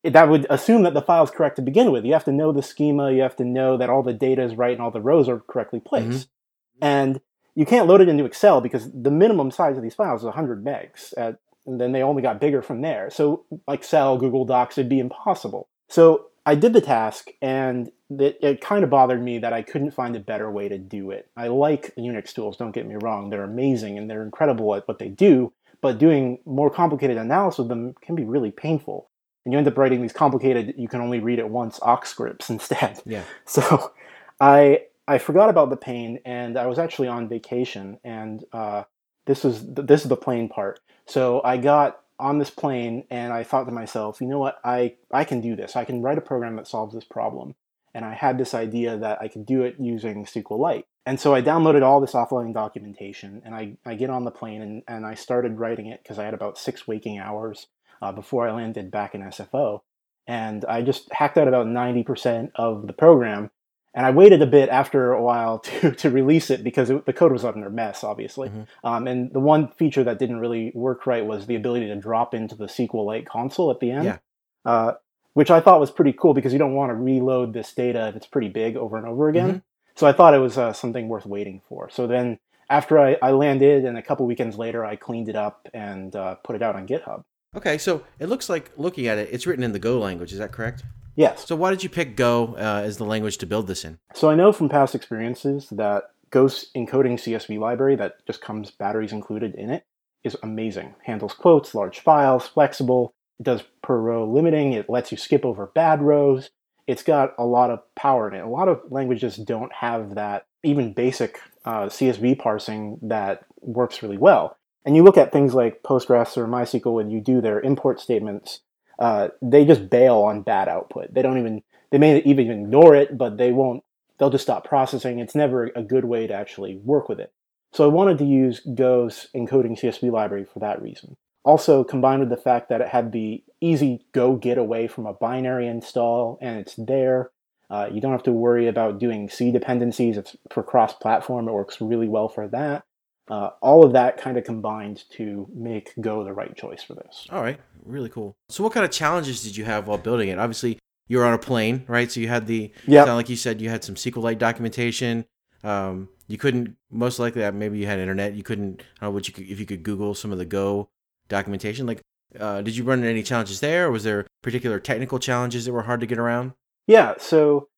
that 0.05 0.29
would 0.29 0.47
assume 0.51 0.83
that 0.83 0.95
the 0.95 1.03
file 1.03 1.25
is 1.25 1.31
correct 1.31 1.57
to 1.57 1.63
begin 1.63 1.93
with. 1.93 2.05
You 2.05 2.13
have 2.15 2.25
to 2.25 2.33
know 2.33 2.53
the 2.53 2.63
schema, 2.63 3.13
you 3.13 3.23
have 3.23 3.37
to 3.37 3.45
know 3.45 3.77
that 3.77 3.91
all 3.91 4.03
the 4.03 4.13
data 4.13 4.43
is 4.43 4.57
right 4.57 4.73
and 4.73 4.81
all 4.81 4.91
the 4.91 5.01
rows 5.01 5.29
are 5.29 5.41
correctly 5.41 5.81
placed. 5.81 6.29
Mm-hmm. 6.29 6.85
And 6.85 7.21
you 7.55 7.67
can't 7.67 7.89
load 7.89 8.01
it 8.01 8.09
into 8.09 8.25
Excel 8.25 8.61
because 8.61 8.91
the 8.93 9.11
minimum 9.11 9.51
size 9.51 9.77
of 9.77 9.83
these 9.83 9.95
files 9.95 10.21
is 10.21 10.27
100 10.27 10.65
megs. 10.65 11.13
At, 11.17 11.39
and 11.67 11.81
then 11.81 11.93
they 11.93 12.03
only 12.03 12.23
got 12.23 12.41
bigger 12.41 12.63
from 12.63 12.81
there. 12.81 13.11
So 13.11 13.45
Excel, 13.69 14.17
Google 14.17 14.45
Docs, 14.45 14.79
it'd 14.79 14.89
be 14.89 15.01
impossible. 15.01 15.69
So 15.89 16.28
I 16.49 16.55
did 16.55 16.73
the 16.73 16.81
task, 16.81 17.29
and 17.43 17.93
it, 18.09 18.39
it, 18.41 18.63
kind 18.63 18.83
of 18.83 18.89
bothered 18.89 19.23
me 19.23 19.37
that 19.41 19.53
I 19.53 19.61
couldn't 19.61 19.91
find 19.91 20.17
a 20.17 20.19
better 20.19 20.51
way 20.51 20.67
to 20.71 20.79
do 20.79 21.11
it. 21.11 21.29
I 21.37 21.49
like 21.49 21.95
Unix 21.97 22.33
tools, 22.33 22.57
don't 22.57 22.73
get 22.73 22.87
me 22.87 22.95
wrong. 23.03 23.29
They're 23.29 23.45
amazing 23.45 23.99
and 23.99 24.09
they're 24.09 24.23
incredible 24.23 24.75
at 24.75 24.89
what 24.89 24.99
they 24.99 25.09
do, 25.09 25.53
but 25.83 25.99
doing 25.99 26.39
more 26.47 26.71
complicated 26.71 27.19
analysis 27.19 27.59
of 27.59 27.69
them 27.69 27.95
can 28.01 28.15
be 28.15 28.25
really 28.25 28.51
painful. 28.51 29.11
And 29.45 29.53
you 29.53 29.59
end 29.59 29.69
up 29.69 29.77
writing 29.77 30.01
these 30.01 30.15
complicated, 30.15 30.73
you 30.79 30.89
can 30.89 31.03
only 31.03 31.21
read 31.21 31.39
it 31.39 31.51
once 31.51 31.79
awk 31.83 32.07
scripts 32.07 32.49
instead. 32.57 32.99
Yeah. 33.05 33.25
So 33.45 33.93
I 34.41 34.85
I 35.07 35.19
forgot 35.19 35.51
about 35.51 35.69
the 35.69 35.77
pain, 35.77 36.19
and 36.25 36.57
I 36.57 36.67
was 36.67 36.79
actually 36.79 37.09
on 37.09 37.29
vacation, 37.29 37.99
and 38.05 38.43
uh, 38.55 38.85
this 39.27 39.45
was 39.45 39.67
this 39.67 40.03
is 40.03 40.09
the 40.09 40.17
plane 40.17 40.49
part. 40.49 40.81
So 41.05 41.43
I 41.45 41.59
got 41.59 42.01
on 42.19 42.39
this 42.39 42.51
plane 42.51 43.05
and 43.11 43.33
I 43.33 43.45
thought 43.45 43.65
to 43.65 43.73
myself, 43.73 44.21
you 44.21 44.27
know 44.27 44.39
what, 44.39 44.59
I, 44.65 44.97
I 45.13 45.25
can 45.25 45.41
do 45.41 45.57
this. 45.57 45.77
I 45.77 45.85
can 45.85 46.03
write 46.03 46.19
a 46.19 46.23
program 46.23 46.57
that 46.57 46.69
solves 46.69 46.95
this 46.95 47.05
problem. 47.05 47.55
And 47.95 48.05
I 48.05 48.15
had 48.15 48.39
this 48.39 48.55
idea 48.55 48.97
that 48.99 49.21
I 49.21 49.29
could 49.29 49.47
do 49.47 49.63
it 49.63 49.77
using 49.79 50.25
SQLite. 50.25 50.85
And 51.07 51.19
so 51.19 51.35
I 51.35 51.41
downloaded 51.41 51.83
all 51.83 52.01
this 52.01 52.13
offline 52.13 52.53
documentation 52.53 53.43
and 53.45 53.55
I, 53.55 53.77
I 53.87 53.95
get 53.95 54.11
on 54.11 54.25
the 54.25 54.31
plane 54.31 54.61
and, 54.61 54.83
and 54.87 55.07
I 55.07 55.15
started 55.15 55.59
writing 55.59 55.87
it 55.87 56.03
because 56.03 56.19
I 56.19 56.25
had 56.25 56.35
about 56.35 56.59
six 56.59 56.87
waking 56.87 57.19
hours 57.19 57.69
uh, 58.03 58.13
before 58.13 58.47
I 58.47 58.53
landed 58.53 58.91
back 58.91 59.15
in 59.15 59.23
SFO. 59.23 59.81
And 60.27 60.65
I 60.67 60.83
just 60.83 61.11
hacked 61.13 61.39
out 61.39 61.49
about 61.49 61.67
90% 61.67 62.51
of 62.57 62.87
the 62.87 62.93
program 62.93 63.51
And 63.95 64.07
I 64.07 64.11
waited 64.11 64.43
a 64.43 64.47
bit 64.47 64.69
after 64.69 65.13
a 65.13 65.23
while 65.23 65.59
to, 65.61 65.93
to 65.93 66.11
release 66.11 66.51
it 66.51 66.63
because 66.63 66.91
it, 66.91 67.07
the 67.07 67.13
code 67.13 67.33
was 67.33 67.45
under 67.45 67.71
mess, 67.71 68.05
obviously. 68.05 68.49
Mm-hmm. 68.49 68.87
Um, 68.87 69.07
and 69.07 69.33
the 69.33 69.41
one 69.41 69.69
feature 69.69 70.05
that 70.05 70.19
didn't 70.19 70.41
really 70.41 70.73
work 70.75 71.07
right 71.07 71.25
was 71.25 71.47
the 71.47 71.57
ability 71.57 71.87
to 71.87 71.97
drop 71.97 72.35
into 72.35 72.55
the 72.55 72.67
SQLite 72.67 73.27
console 73.27 73.71
at 73.71 73.81
the 73.81 73.91
end. 73.91 74.05
Yeah. 74.05 74.19
Uh, 74.65 74.93
which 75.35 75.53
I 75.53 75.61
thought 75.61 75.79
was 75.79 75.93
pretty 75.93 76.13
cool 76.13 76.35
because 76.35 76.53
you 76.53 76.59
don't 76.59 76.75
want 76.75 76.91
to 76.91 76.95
reload 76.95 77.53
this 77.53 77.73
data 77.73 78.09
if 78.09 78.17
it's 78.17 78.27
pretty 78.27 78.49
big 78.49 78.77
over 78.77 78.97
and 78.97 79.07
over 79.07 79.29
again. 79.29 79.49
Mm-hmm. 79.49 79.59
So 79.95 80.07
I 80.07 80.13
thought 80.13 80.35
it 80.35 80.39
was 80.39 80.59
uh, 80.59 80.73
something 80.73 81.09
worth 81.09 81.27
waiting 81.27 81.63
for. 81.69 81.89
So 81.91 82.09
then 82.09 82.41
after 82.69 82.99
I, 82.99 83.17
I, 83.23 83.31
landed 83.31 83.85
and 83.85 83.97
a 83.97 84.03
couple 84.03 84.27
weekends 84.27 84.59
later, 84.59 84.85
I 84.85 84.97
cleaned 84.97 85.29
it 85.29 85.37
up 85.37 85.69
and 85.73 86.15
uh, 86.17 86.35
put 86.37 86.57
it 86.57 86.63
out 86.63 86.77
on 86.77 86.87
GitHub. 86.87 87.23
Okay, 87.57 87.79
so 87.79 88.05
it 88.19 88.29
looks 88.29 88.49
like 88.49 88.73
looking 88.77 89.07
at 89.07 89.17
it, 89.19 89.29
it's 89.33 89.47
written 89.47 89.65
in 89.65 89.73
the 89.73 89.79
Go 89.79 89.99
language. 89.99 90.33
Is 90.33 90.39
that 90.39 90.53
correct? 90.53 90.83
Yes. 91.19 91.49
So 91.49 91.57
why 91.57 91.71
did 91.71 91.83
you 91.83 91.91
pick 91.91 92.15
Go 92.15 92.55
uh, 92.57 92.83
as 92.85 92.97
the 92.97 93.05
language 93.05 93.39
to 93.39 93.47
build 93.47 93.67
this 93.67 93.85
in? 93.85 93.99
So 94.15 94.31
I 94.31 94.37
know 94.37 94.53
from 94.53 94.69
past 94.69 94.95
experiences 94.95 95.67
that 95.73 96.05
Go's 96.31 96.71
encoding 96.77 97.15
CSV 97.15 97.59
library 97.59 97.97
that 97.97 98.25
just 98.25 98.41
comes 98.41 98.71
batteries 98.71 99.11
included 99.11 99.57
in 99.57 99.69
it 99.69 99.85
is 100.23 100.37
amazing. 100.45 100.95
Handles 101.03 101.35
quotes, 101.35 101.75
large 101.75 101.99
files, 101.99 102.47
flexible. 102.47 103.15
It 103.41 103.43
does 103.43 103.65
per 103.83 103.99
row 103.99 104.31
limiting. 104.31 104.73
It 104.75 104.89
lets 104.89 105.11
you 105.11 105.19
skip 105.19 105.45
over 105.45 105.67
bad 105.75 106.01
rows. 106.03 106.51
It's 106.87 107.03
got 107.03 107.35
a 107.37 107.45
lot 107.45 107.71
of 107.71 107.81
power 107.97 108.29
in 108.29 108.35
it. 108.39 108.45
A 108.45 108.49
lot 108.49 108.69
of 108.69 108.81
languages 108.89 109.37
don't 109.39 109.73
have 109.73 110.15
that 110.15 110.47
even 110.63 110.93
basic 110.93 111.41
uh, 111.65 111.87
CSV 111.87 112.39
parsing 112.39 112.97
that 113.03 113.45
works 113.61 114.05
really 114.05 114.19
well. 114.19 114.57
And 114.85 114.95
you 114.95 115.03
look 115.03 115.19
at 115.19 115.33
things 115.33 115.53
like 115.53 115.83
Postgres 115.83 116.37
or 116.37 116.47
MySQL 116.47 116.95
when 116.95 117.11
you 117.11 117.21
do 117.21 117.41
their 117.41 117.61
import 117.61 117.99
statements, 118.01 118.61
uh, 118.99 119.29
they 119.41 119.65
just 119.65 119.91
bail 119.91 120.17
on 120.17 120.43
bad 120.43 120.69
output. 120.69 121.13
They 121.13 121.23
don't 121.23 121.39
even, 121.39 121.63
they 121.91 121.99
may 121.99 122.19
even 122.23 122.51
ignore 122.51 122.95
it, 122.95 123.17
but 123.17 123.37
they 123.37 123.53
won't, 123.53 123.85
they'll 124.19 124.31
just 124.31 124.45
stop 124.45 124.67
processing. 124.67 125.19
It's 125.19 125.35
never 125.35 125.71
a 125.75 125.83
good 125.83 126.05
way 126.05 126.27
to 126.27 126.35
actually 126.35 126.77
work 126.77 127.09
with 127.09 127.21
it. 127.21 127.33
So 127.73 127.85
I 127.85 127.93
wanted 127.93 128.19
to 128.19 128.25
use 128.25 128.61
Go's 128.61 129.29
encoding 129.35 129.79
CSV 129.79 130.11
library 130.11 130.45
for 130.45 130.59
that 130.61 130.81
reason. 130.81 131.17
Also, 131.45 131.85
combined 131.85 132.21
with 132.21 132.31
the 132.31 132.37
fact 132.37 132.69
that 132.69 132.81
it 132.81 132.89
had 132.89 133.13
the 133.13 133.43
easy 133.61 134.05
Go 134.13 134.37
get 134.37 134.59
away 134.59 134.87
from 134.87 135.07
a 135.07 135.13
binary 135.13 135.67
install 135.67 136.39
and 136.41 136.59
it's 136.59 136.75
there, 136.77 137.31
uh, 137.71 137.89
you 137.93 138.01
don't 138.01 138.13
have 138.13 138.23
to 138.25 138.33
worry 138.33 138.67
about 138.67 138.99
doing 138.99 139.29
C 139.29 139.51
dependencies. 139.51 140.17
It's 140.17 140.37
for 140.51 140.63
cross 140.63 140.95
platform, 140.95 141.49
it 141.49 141.53
works 141.53 141.81
really 141.81 142.09
well 142.09 142.29
for 142.29 142.49
that. 142.49 142.85
Uh, 143.29 143.51
all 143.61 143.85
of 143.85 143.93
that 143.93 144.17
kind 144.17 144.39
of 144.39 144.45
combined 144.45 145.05
to 145.11 145.47
make 145.55 145.93
Go 146.01 146.25
the 146.25 146.33
right 146.33 146.57
choice 146.57 146.83
for 146.83 146.95
this. 146.95 147.27
All 147.31 147.43
right, 147.43 147.61
really 147.85 148.09
cool. 148.09 148.37
So, 148.49 148.65
what 148.65 148.73
kind 148.73 148.85
of 148.85 148.91
challenges 148.91 149.43
did 149.43 149.57
you 149.57 149.65
have 149.65 149.87
while 149.87 149.99
building 149.99 150.29
it? 150.29 150.39
Obviously, 150.39 150.79
you 151.09 151.19
were 151.19 151.25
on 151.25 151.35
a 151.35 151.39
plane, 151.39 151.85
right? 151.89 152.11
So 152.11 152.21
you 152.21 152.29
had 152.29 152.47
the 152.47 152.73
yeah, 152.87 153.05
like 153.05 153.29
you 153.29 153.37
said, 153.37 153.61
you 153.61 153.69
had 153.69 153.83
some 153.83 153.95
SQLite 153.95 154.39
documentation. 154.39 155.25
Um, 155.65 156.09
you 156.29 156.39
couldn't 156.39 156.77
most 156.91 157.19
likely 157.19 157.45
uh, 157.45 157.53
maybe 157.53 157.79
you 157.79 157.87
had 157.87 157.99
internet. 157.99 158.35
You 158.35 158.43
couldn't. 158.43 158.83
I 159.01 159.07
don't 159.07 159.11
know 159.11 159.15
what 159.15 159.27
you 159.27 159.35
could 159.35 159.49
if 159.49 159.59
you 159.59 159.67
could 159.67 159.83
Google 159.83 160.15
some 160.15 160.31
of 160.31 160.39
the 160.39 160.45
Go 160.45 160.91
documentation. 161.29 161.87
Like, 161.87 162.03
uh, 162.39 162.63
did 162.63 162.77
you 162.77 162.85
run 162.85 162.99
into 162.99 163.11
any 163.11 163.23
challenges 163.23 163.61
there? 163.61 163.87
Or 163.87 163.91
was 163.91 164.05
there 164.05 164.27
particular 164.43 164.79
technical 164.79 165.19
challenges 165.19 165.65
that 165.65 165.73
were 165.73 165.83
hard 165.83 166.01
to 166.01 166.07
get 166.07 166.19
around? 166.19 166.53
Yeah, 166.87 167.15
so 167.19 167.69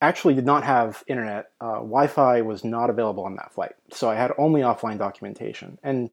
actually 0.00 0.34
did 0.34 0.46
not 0.46 0.64
have 0.64 1.02
internet. 1.06 1.50
Uh, 1.60 1.74
Wi-Fi 1.74 2.42
was 2.42 2.64
not 2.64 2.90
available 2.90 3.24
on 3.24 3.36
that 3.36 3.52
flight, 3.52 3.74
so 3.90 4.08
I 4.08 4.14
had 4.14 4.32
only 4.38 4.60
offline 4.60 4.98
documentation. 4.98 5.78
And 5.82 6.10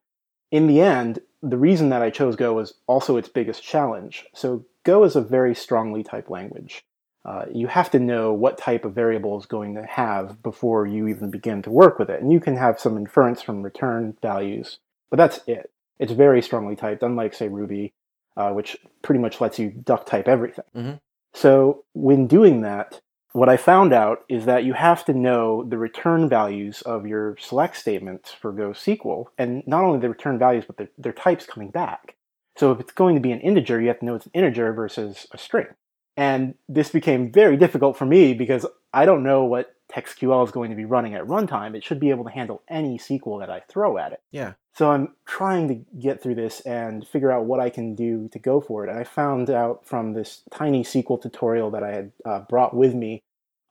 in 0.51 0.68
the 0.68 0.82
end, 0.82 1.20
the 1.42 1.58
reason 1.58 1.89
that 1.89 2.01
I 2.01 2.10
chose 2.10 2.36
Go 2.36 2.54
was 2.54 2.74
also 2.88 3.18
its 3.18 3.30
biggest 3.30 3.63
challenge. 3.63 4.25
So 4.34 4.65
Go 4.84 5.04
is 5.04 5.15
a 5.15 5.22
very 5.22 5.54
strongly 5.54 6.04
typed 6.04 6.30
language. 6.30 6.84
Uh, 7.24 7.46
you 7.51 7.68
have 7.68 7.89
to 7.89 8.00
know 8.00 8.34
what 8.34 8.58
type 8.58 8.86
of 8.86 8.94
variable 8.94 9.38
is 9.39 9.48
going 9.48 9.74
to 9.74 9.84
have 9.84 10.44
before 10.44 10.86
you 10.86 11.08
even 11.08 11.32
begin 11.32 11.62
to 11.63 11.72
work 11.72 11.98
with 11.98 12.10
it. 12.10 12.22
And 12.22 12.32
you 12.32 12.39
can 12.39 12.56
have 12.56 12.80
some 12.80 12.98
inference 12.98 13.42
from 13.42 13.63
return 13.63 14.15
values, 14.22 14.77
but 15.10 15.18
that's 15.18 15.39
it. 15.48 15.72
It's 15.98 16.12
very 16.12 16.42
strongly 16.42 16.75
typed, 16.75 17.01
unlike, 17.01 17.34
say, 17.34 17.48
Ruby, 17.48 17.94
uh, 18.38 18.51
which 18.51 18.77
pretty 19.01 19.20
much 19.20 19.42
lets 19.42 19.58
you 19.58 19.72
duck 19.72 20.06
type 20.06 20.27
everything. 20.27 20.65
Mm-hmm. 20.75 20.96
So 21.34 21.84
when 21.94 22.27
doing 22.27 22.62
that, 22.62 23.01
what 23.36 23.50
I 23.50 23.58
found 23.58 23.92
out 23.92 24.24
is 24.30 24.46
that 24.46 24.63
you 24.63 24.72
have 24.72 25.04
to 25.06 25.13
know 25.13 25.65
the 25.68 25.77
return 25.77 26.30
values 26.30 26.82
of 26.84 27.06
your 27.06 27.36
select 27.38 27.75
statements 27.75 28.32
for 28.32 28.54
GoSQL, 28.54 29.25
and 29.38 29.62
not 29.68 29.84
only 29.84 30.00
the 30.00 30.08
return 30.08 30.39
values, 30.39 30.63
but 30.65 30.77
their, 30.77 30.88
their 30.98 31.12
types 31.12 31.46
coming 31.46 31.70
back. 31.70 32.15
So 32.56 32.72
if 32.72 32.80
it's 32.80 32.94
going 32.94 33.15
to 33.15 33.22
be 33.22 33.34
an 33.34 33.42
integer, 33.42 33.82
you 33.82 33.89
have 33.89 34.00
to 34.00 34.06
know 34.06 34.15
it's 34.15 34.25
an 34.25 34.32
integer 34.34 34.72
versus 34.72 35.27
a 35.32 35.38
string. 35.38 35.68
And 36.15 36.56
this 36.70 36.89
became 36.92 37.30
very 37.30 37.58
difficult 37.58 37.98
for 37.98 38.06
me 38.06 38.34
because 38.34 38.65
I 38.94 39.06
don't 39.06 39.24
know 39.24 39.44
what 39.44 39.75
TextQL 39.92 40.46
is 40.46 40.51
going 40.51 40.70
to 40.70 40.75
be 40.77 40.86
running 40.86 41.13
at 41.13 41.25
runtime. 41.25 41.75
It 41.75 41.84
should 41.84 42.00
be 42.00 42.12
able 42.12 42.24
to 42.24 42.32
handle 42.32 42.62
any 42.70 42.98
SQL 42.98 43.42
that 43.42 43.50
I 43.50 43.62
throw 43.68 43.98
at 43.98 44.13
it. 44.13 44.22
Yeah. 44.32 44.54
So 44.74 44.92
I'm 44.92 45.13
trying 45.25 45.68
to 45.68 45.75
get 46.00 46.22
through 46.22 46.36
this 46.36 46.62
and 46.62 47.08
figure 47.08 47.32
out 47.32 47.46
what 47.46 47.60
I 47.60 47.70
can 47.70 47.96
do 47.96 48.30
to 48.30 48.39
go 48.39 48.60
for 48.60 48.86
it. 48.86 48.89
And 48.89 49.00
I 49.00 49.04
found 49.04 49.50
out 49.50 49.86
from 49.86 50.13
this 50.13 50.42
tiny 50.51 50.84
SQL 50.84 51.22
tutorial 51.22 51.72
that 51.72 51.84
I 51.84 51.92
had 51.92 52.12
uh, 52.25 52.39
brought 52.39 52.75
with 52.75 52.94
me, 52.94 53.24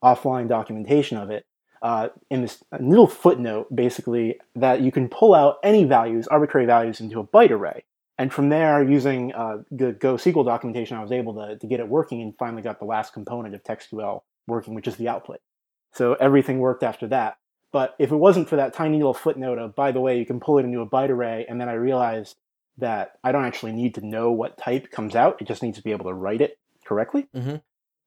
offline 0.04 0.48
documentation 0.48 1.16
of 1.16 1.30
it, 1.30 1.46
uh, 1.82 2.08
in 2.30 2.42
this 2.42 2.62
little 2.80 3.06
footnote, 3.06 3.74
basically, 3.74 4.38
that 4.54 4.80
you 4.80 4.92
can 4.92 5.08
pull 5.08 5.34
out 5.34 5.56
any 5.62 5.84
values, 5.84 6.26
arbitrary 6.28 6.66
values, 6.66 7.00
into 7.00 7.20
a 7.20 7.26
byte 7.26 7.50
array. 7.50 7.84
And 8.16 8.32
from 8.32 8.48
there, 8.48 8.82
using 8.82 9.34
uh, 9.34 9.58
the 9.70 9.92
Go 9.92 10.14
SQL 10.14 10.44
documentation, 10.44 10.96
I 10.96 11.02
was 11.02 11.12
able 11.12 11.34
to, 11.34 11.58
to 11.58 11.66
get 11.66 11.80
it 11.80 11.88
working 11.88 12.22
and 12.22 12.34
finally 12.38 12.62
got 12.62 12.78
the 12.78 12.84
last 12.84 13.12
component 13.12 13.54
of 13.54 13.64
TextQL 13.64 14.22
working, 14.46 14.74
which 14.74 14.86
is 14.86 14.96
the 14.96 15.08
output. 15.08 15.40
So 15.92 16.14
everything 16.14 16.58
worked 16.58 16.82
after 16.82 17.08
that. 17.08 17.36
But 17.72 17.96
if 17.98 18.12
it 18.12 18.16
wasn't 18.16 18.48
for 18.48 18.56
that 18.56 18.72
tiny 18.72 18.98
little 18.98 19.14
footnote 19.14 19.58
of, 19.58 19.74
by 19.74 19.90
the 19.90 20.00
way, 20.00 20.18
you 20.18 20.24
can 20.24 20.38
pull 20.38 20.58
it 20.58 20.64
into 20.64 20.80
a 20.80 20.88
byte 20.88 21.10
array, 21.10 21.44
and 21.48 21.60
then 21.60 21.68
I 21.68 21.72
realized 21.74 22.36
that 22.78 23.12
I 23.22 23.32
don't 23.32 23.44
actually 23.44 23.72
need 23.72 23.96
to 23.96 24.06
know 24.06 24.30
what 24.30 24.58
type 24.58 24.90
comes 24.90 25.14
out, 25.16 25.40
it 25.40 25.48
just 25.48 25.62
needs 25.62 25.76
to 25.78 25.82
be 25.82 25.90
able 25.90 26.06
to 26.06 26.14
write 26.14 26.40
it 26.40 26.58
correctly. 26.84 27.26
Mm-hmm. 27.34 27.56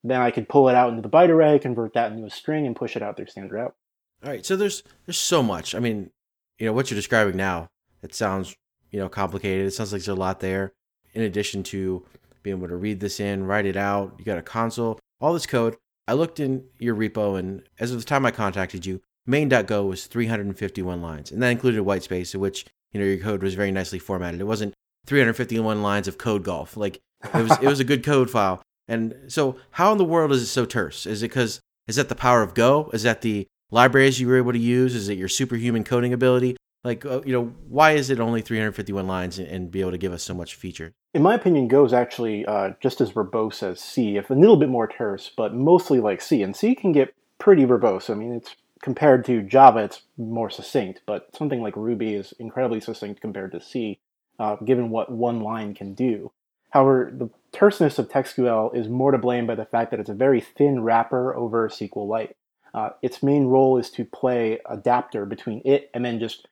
Then 0.08 0.22
I 0.22 0.32
could 0.32 0.50
pull 0.50 0.70
it 0.70 0.76
out 0.76 0.90
into 0.90 1.02
the 1.02 1.10
byte 1.10 1.30
array, 1.30 1.60
convert 1.60 1.94
that 1.94 2.12
into 2.12 2.26
a 2.26 2.30
string, 2.30 2.66
and 2.66 2.76
push 2.76 2.96
it 2.96 3.02
out 3.02 3.18
through 3.18 3.28
standard 3.28 3.60
out. 3.60 3.76
All 4.24 4.32
right, 4.32 4.46
so 4.46 4.56
there's 4.56 4.84
there's 5.06 5.18
so 5.18 5.44
much. 5.44 5.76
I 5.76 5.80
mean, 5.80 6.12
you 6.58 6.66
know, 6.66 6.74
what 6.74 6.90
you're 6.90 6.98
describing 6.98 7.38
now, 7.38 7.70
it 8.02 8.14
sounds 8.14 8.56
you 8.92 9.00
know 9.00 9.10
complicated. 9.10 9.68
It 9.68 9.72
sounds 9.72 9.92
like 9.92 10.02
there's 10.02 10.08
a 10.08 10.16
lot 10.16 10.40
there. 10.40 10.74
In 11.14 11.22
addition 11.22 11.64
to 11.64 12.06
being 12.44 12.58
able 12.58 12.68
to 12.68 12.76
read 12.76 13.00
this 13.00 13.20
in, 13.20 13.46
write 13.46 13.66
it 13.66 13.76
out, 13.76 14.16
you 14.18 14.26
got 14.26 14.38
a 14.38 14.44
console, 14.44 15.00
all 15.20 15.34
this 15.34 15.46
code. 15.46 15.76
I 16.08 16.14
looked 16.14 16.40
in 16.40 16.64
your 16.80 16.96
repo, 16.96 17.38
and 17.38 17.64
as 17.80 17.92
of 17.92 18.00
the 18.00 18.06
time 18.06 18.26
I 18.26 18.32
contacted 18.32 18.86
you, 18.86 19.02
main.go 19.26 19.86
was 19.86 20.06
351 20.06 21.02
lines, 21.02 21.32
and 21.32 21.42
that 21.44 21.50
included 21.50 21.82
white 21.82 22.04
space, 22.04 22.34
which 22.34 22.66
you 22.92 23.00
know 23.00 23.06
your 23.06 23.18
code 23.18 23.44
was 23.44 23.56
very 23.56 23.72
nicely 23.72 24.00
formatted. 24.00 24.40
It 24.40 24.46
wasn't 24.46 24.74
351 25.06 25.82
lines 25.82 26.08
of 26.08 26.18
code 26.18 26.44
golf. 26.44 26.78
Like 26.78 27.02
it 27.24 27.44
was, 27.44 27.52
it 27.62 27.68
was 27.68 27.80
a 27.80 27.86
good 27.86 28.04
code 28.04 28.30
file. 28.30 28.62
And 28.88 29.15
so, 29.27 29.58
how 29.72 29.91
in 29.91 29.98
the 29.98 30.06
world 30.06 30.32
is 30.32 30.41
it 30.41 30.48
so 30.48 30.65
terse? 30.65 31.06
Is 31.06 31.24
it 31.24 31.29
because 31.29 31.60
is 31.88 31.96
that 31.96 32.10
the 32.10 32.15
power 32.15 32.41
of 32.41 32.53
Go? 32.53 32.89
Is 32.94 33.03
that 33.03 33.22
the 33.22 33.48
libraries 33.72 34.20
you 34.20 34.27
were 34.27 34.38
able 34.38 34.53
to 34.53 34.60
use? 34.60 34.96
Is 34.96 35.10
it 35.10 35.17
your 35.17 35.27
superhuman 35.27 35.84
coding 35.84 36.13
ability? 36.13 36.58
Like, 36.84 37.06
uh, 37.06 37.22
you 37.25 37.34
know, 37.34 37.53
why 37.67 37.91
is 37.91 38.10
it 38.10 38.20
only 38.20 38.41
351 38.41 39.08
lines 39.08 39.39
and, 39.39 39.48
and, 39.48 39.72
be 39.72 39.82
able 39.82 39.91
to 39.91 39.98
give 39.98 40.13
us 40.13 40.24
so 40.24 40.34
much 40.34 40.56
feature? 40.56 40.94
In 41.13 41.22
my 41.22 41.34
opinion, 41.34 41.67
Go 41.67 41.84
is 41.84 41.91
actually 41.91 42.46
uh, 42.46 42.72
just 42.82 43.01
as 43.01 43.12
verbose 43.12 43.63
as 43.63 43.82
C, 43.82 44.15
if 44.15 44.29
a 44.29 44.34
little 44.34 44.56
bit 44.56 44.70
more 44.70 44.88
terse, 44.88 45.32
but 45.36 45.53
mostly 45.53 46.00
like 46.00 46.22
C. 46.22 46.44
And 46.44 46.56
C 46.56 46.75
can 46.75 46.91
get 46.91 47.13
pretty 47.39 47.65
verbose. 47.65 48.10
I 48.10 48.13
mean, 48.13 48.34
it's 48.34 48.56
compared 48.82 49.25
to 49.25 49.41
Java, 49.41 49.79
it's 49.79 50.03
more 50.17 50.50
succinct, 50.50 51.01
but 51.06 51.36
something 51.36 51.62
like 51.62 51.75
Ruby 51.75 52.13
is 52.13 52.34
incredibly 52.39 52.79
succinct 52.79 53.22
compared 53.22 53.51
to 53.53 53.62
C, 53.62 54.00
uh, 54.39 54.56
given 54.58 54.89
what 54.89 55.12
one 55.12 55.41
line 55.41 55.74
can 55.74 55.94
do. 55.94 56.32
However, 56.71 57.12
the 57.13 57.29
terseness 57.51 57.97
of 57.97 58.09
TextQL 58.09 58.75
is 58.75 58.88
more 58.88 59.12
to 59.12 59.17
blame 59.17 59.47
by 59.47 59.55
the 59.55 59.65
fact 59.65 59.91
that 59.91 60.00
it's 60.00 60.09
a 60.09 60.13
very 60.13 60.41
thin 60.41 60.83
wrapper 60.83 61.36
over 61.36 61.69
SQLite. 61.69 62.33
Uh, 62.74 62.89
its 63.01 63.24
main 63.24 63.45
role 63.45 63.77
is 63.77 63.89
to 63.91 64.05
play 64.05 64.59
adapter 64.69 65.25
between 65.25 65.62
it 65.65 65.89
and 65.93 66.05
then 66.05 66.19
just 66.19 66.47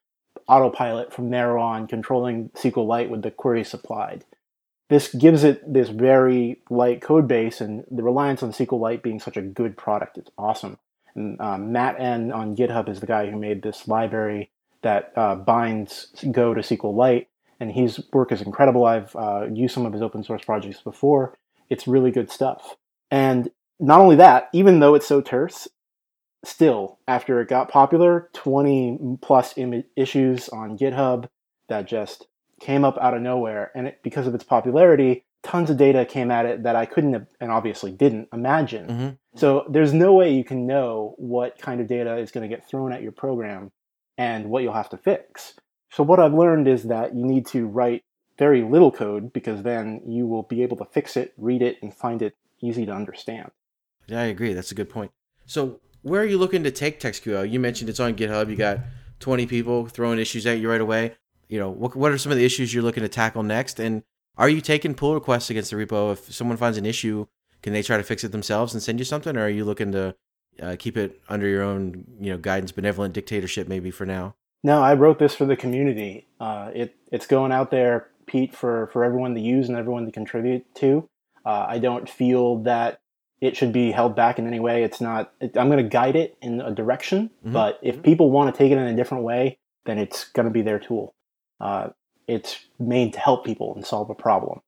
autopilot 0.47 1.13
from 1.13 1.29
there 1.29 1.57
on, 1.57 1.87
controlling 1.87 2.49
SQLite 2.49 3.09
with 3.09 3.21
the 3.21 3.31
query 3.31 3.63
supplied. 3.63 4.25
This 4.89 5.13
gives 5.13 5.43
it 5.43 5.73
this 5.73 5.89
very 5.89 6.61
light 6.69 7.01
code 7.01 7.27
base, 7.27 7.59
and 7.59 7.83
the 7.89 8.03
reliance 8.03 8.43
on 8.43 8.51
SQLite 8.51 9.01
being 9.01 9.19
such 9.19 9.35
a 9.35 9.41
good 9.41 9.77
product, 9.77 10.17
it's 10.17 10.29
awesome. 10.37 10.77
And 11.15 11.41
um, 11.41 11.71
Matt 11.71 11.99
N 11.99 12.31
on 12.31 12.55
GitHub 12.55 12.87
is 12.89 12.99
the 12.99 13.07
guy 13.07 13.29
who 13.29 13.37
made 13.37 13.63
this 13.63 13.87
library 13.87 14.51
that 14.83 15.11
uh, 15.15 15.35
binds 15.35 16.13
Go 16.31 16.53
to 16.53 16.61
SQLite, 16.61 17.25
and 17.59 17.71
his 17.71 18.01
work 18.11 18.31
is 18.31 18.41
incredible. 18.41 18.85
I've 18.85 19.15
uh, 19.15 19.47
used 19.51 19.73
some 19.73 19.85
of 19.85 19.93
his 19.93 20.01
open 20.01 20.23
source 20.23 20.43
projects 20.43 20.81
before. 20.81 21.37
It's 21.69 21.87
really 21.87 22.11
good 22.11 22.29
stuff. 22.29 22.75
And 23.11 23.49
not 23.79 23.99
only 23.99 24.15
that, 24.17 24.49
even 24.53 24.79
though 24.79 24.95
it's 24.95 25.07
so 25.07 25.21
terse, 25.21 25.67
still, 26.43 26.99
after 27.07 27.41
it 27.41 27.47
got 27.47 27.69
popular, 27.69 28.29
20 28.33 29.17
plus 29.21 29.57
Im- 29.57 29.83
issues 29.95 30.49
on 30.49 30.77
GitHub 30.77 31.27
that 31.69 31.87
just 31.87 32.27
came 32.61 32.85
up 32.85 32.97
out 32.99 33.13
of 33.13 33.21
nowhere. 33.21 33.71
And 33.75 33.87
it, 33.87 33.99
because 34.03 34.27
of 34.27 34.35
its 34.35 34.43
popularity, 34.43 35.25
tons 35.43 35.69
of 35.69 35.77
data 35.77 36.05
came 36.05 36.31
at 36.31 36.45
it 36.45 36.63
that 36.63 36.75
I 36.75 36.85
couldn't 36.85 37.13
have, 37.13 37.27
and 37.39 37.51
obviously 37.51 37.91
didn't 37.91 38.29
imagine. 38.33 38.89
hmm 38.89 39.09
So 39.39 39.65
there's 39.69 39.93
no 39.93 40.13
way 40.13 40.33
you 40.33 40.43
can 40.43 40.65
know 40.67 41.15
what 41.17 41.57
kind 41.59 41.81
of 41.81 41.87
data 41.87 42.17
is 42.17 42.31
going 42.31 42.47
to 42.47 42.53
get 42.53 42.67
thrown 42.67 42.91
at 42.91 43.01
your 43.01 43.11
program 43.11 43.71
and 44.17 44.49
what 44.49 44.63
you'll 44.63 44.73
have 44.73 44.89
to 44.89 44.97
fix. 44.97 45.53
So 45.95 46.03
what 46.03 46.19
I've 46.19 46.33
learned 46.33 46.67
is 46.67 46.83
that 46.83 47.15
you 47.15 47.23
need 47.23 47.47
to 47.47 47.67
write 47.67 48.03
very 48.37 48.61
little 48.63 48.91
code 48.91 49.31
because 49.31 49.63
then 49.63 50.01
you 50.05 50.27
will 50.27 50.43
be 50.43 50.61
able 50.61 50.75
to 50.75 50.83
fix 50.83 51.15
it, 51.15 51.33
read 51.37 51.61
it, 51.61 51.77
and 51.81 51.93
find 51.93 52.21
it 52.21 52.35
easy 52.61 52.85
to 52.85 52.91
understand. 52.91 53.49
Yeah, 54.07 54.19
I 54.19 54.25
agree. 54.25 54.53
That's 54.53 54.73
a 54.73 54.75
good 54.75 54.89
point. 54.89 55.11
So, 55.45 55.79
where 56.01 56.19
are 56.19 56.25
you 56.25 56.37
looking 56.37 56.63
to 56.65 56.71
take 56.71 56.99
TextQL? 56.99 57.49
You 57.49 57.61
mentioned 57.61 57.89
it's 57.89 58.01
on 58.01 58.13
GitHub. 58.15 58.49
You 58.49 58.57
got 58.57 58.79
20 59.21 59.45
people 59.45 59.87
throwing 59.87 60.19
issues 60.19 60.45
at 60.45 60.59
you 60.59 60.69
right 60.69 60.81
away. 60.81 61.15
You 61.47 61.59
know, 61.59 61.69
what, 61.69 61.95
what 61.95 62.11
are 62.11 62.17
some 62.17 62.33
of 62.33 62.37
the 62.37 62.43
issues 62.43 62.73
you're 62.73 62.83
looking 62.83 63.03
to 63.03 63.07
tackle 63.07 63.43
next? 63.43 63.79
And 63.79 64.03
are 64.37 64.49
you 64.49 64.59
taking 64.59 64.95
pull 64.95 65.13
requests 65.13 65.49
against 65.49 65.71
the 65.71 65.77
repo? 65.77 66.11
If 66.11 66.33
someone 66.33 66.57
finds 66.57 66.77
an 66.77 66.85
issue, 66.85 67.25
can 67.61 67.71
they 67.71 67.81
try 67.81 67.95
to 67.95 68.03
fix 68.03 68.25
it 68.25 68.33
themselves 68.33 68.73
and 68.73 68.83
send 68.83 68.99
you 68.99 69.05
something? 69.05 69.37
Or 69.37 69.45
are 69.45 69.49
you 69.49 69.63
looking 69.63 69.93
to 69.93 70.13
uh, 70.61 70.75
keep 70.77 70.97
it 70.97 71.21
under 71.29 71.47
your 71.47 71.63
own, 71.63 72.03
you 72.19 72.31
know, 72.31 72.37
guidance, 72.37 72.73
benevolent 72.73 73.13
dictatorship 73.13 73.69
maybe 73.69 73.91
for 73.91 74.05
now? 74.05 74.35
No, 74.65 74.81
I 74.81 74.95
wrote 74.95 75.19
this 75.19 75.35
for 75.35 75.45
the 75.45 75.55
community. 75.55 76.25
Uh, 76.39 76.71
it 76.73 76.95
it's 77.11 77.27
going 77.27 77.51
out 77.51 77.69
there, 77.69 78.07
Pete, 78.25 78.55
for 78.55 78.87
for 78.87 79.03
everyone 79.03 79.35
to 79.35 79.39
use 79.39 79.69
and 79.69 79.77
everyone 79.77 80.07
to 80.07 80.11
contribute 80.11 80.65
to. 80.75 81.07
Uh, 81.45 81.67
I 81.69 81.77
don't 81.77 82.09
feel 82.09 82.57
that 82.63 82.99
it 83.39 83.55
should 83.55 83.71
be 83.71 83.91
held 83.91 84.15
back 84.15 84.39
in 84.39 84.47
any 84.47 84.59
way. 84.59 84.83
It's 84.83 84.99
not. 84.99 85.31
It, 85.39 85.55
I'm 85.55 85.69
going 85.69 85.83
to 85.83 85.87
guide 85.89 86.15
it 86.15 86.35
in 86.41 86.61
a 86.61 86.71
direction, 86.71 87.29
Mhm. 87.45 87.53
but 87.53 87.77
if 87.83 88.01
people 88.01 88.31
want 88.31 88.53
to 88.53 88.57
take 88.57 88.71
it 88.71 88.79
in 88.79 88.87
a 88.87 88.95
different 88.95 89.23
way, 89.23 89.59
then 89.85 89.99
it's 89.99 90.23
going 90.31 90.47
to 90.47 90.51
be 90.51 90.63
their 90.63 90.79
tool. 90.79 91.13
Uh, 91.61 91.89
it's 92.27 92.65
made 92.79 93.13
to 93.13 93.19
help 93.19 93.45
people 93.45 93.75
and 93.75 93.85
solve 93.85 94.09
a 94.09 94.15
problem. 94.15 94.61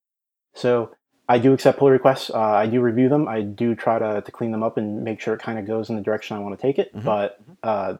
So 0.53 0.91
I 1.27 1.39
do 1.39 1.53
accept 1.53 1.79
pull 1.79 1.89
requests. 1.89 2.29
Uh, 2.29 2.39
I 2.39 2.67
do 2.67 2.81
review 2.81 3.09
them. 3.09 3.27
I 3.27 3.41
do 3.41 3.73
try 3.73 3.97
to, 3.97 4.21
to 4.21 4.31
clean 4.31 4.51
them 4.51 4.61
up 4.61 4.77
and 4.77 5.03
make 5.03 5.19
sure 5.19 5.33
it 5.33 5.41
kind 5.41 5.57
of 5.57 5.65
goes 5.65 5.89
in 5.89 5.95
the 5.95 6.03
direction 6.03 6.37
I 6.37 6.39
want 6.39 6.55
to 6.55 6.61
take 6.61 6.77
it. 6.77 6.93
Mhm. 6.95 7.03
But 7.03 7.39
uh, 7.63 7.97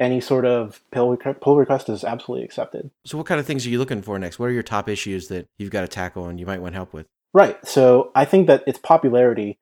any 0.00 0.20
sort 0.20 0.44
of 0.44 0.80
pull, 0.90 1.16
requ- 1.16 1.40
pull 1.40 1.56
request 1.56 1.88
is 1.88 2.04
absolutely 2.04 2.44
accepted. 2.44 2.90
So, 3.04 3.16
what 3.16 3.26
kind 3.26 3.40
of 3.40 3.46
things 3.46 3.66
are 3.66 3.70
you 3.70 3.78
looking 3.78 4.02
for 4.02 4.18
next? 4.18 4.38
What 4.38 4.46
are 4.46 4.52
your 4.52 4.62
top 4.62 4.88
issues 4.88 5.28
that 5.28 5.46
you've 5.58 5.70
got 5.70 5.82
to 5.82 5.88
tackle 5.88 6.26
and 6.26 6.38
you 6.40 6.46
might 6.46 6.60
want 6.62 6.74
help 6.74 6.92
with? 6.92 7.06
Right. 7.32 7.64
So 7.66 8.12
I 8.14 8.24
think 8.24 8.46
that 8.46 8.62
its 8.66 8.78
popularity 8.78 9.58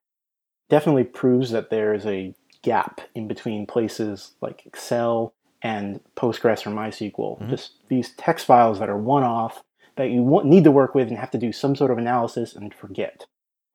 definitely 0.69 1.05
proves 1.05 1.51
that 1.51 1.69
there 1.71 1.93
is 1.93 2.05
a 2.05 2.35
gap 2.61 3.01
in 3.15 3.27
between 3.27 3.65
places 3.65 4.33
like 4.41 4.65
Excel 4.65 5.33
and 5.61 5.99
Postgres 6.15 6.65
or 6.67 6.69
MySQL. 6.71 7.39
Mhm. 7.41 7.49
Just 7.49 7.71
these 7.89 8.13
text 8.15 8.45
files 8.45 8.79
that 8.79 8.89
are 8.89 8.97
one 8.97 9.23
off 9.23 9.63
that 9.95 10.09
you 10.11 10.21
want, 10.23 10.45
need 10.45 10.63
to 10.63 10.71
work 10.71 10.93
with 10.95 11.09
and 11.09 11.17
have 11.17 11.31
to 11.31 11.37
do 11.37 11.51
some 11.51 11.75
sort 11.75 11.91
of 11.91 11.97
analysis 11.97 12.55
and 12.55 12.73
forget. 12.73 13.25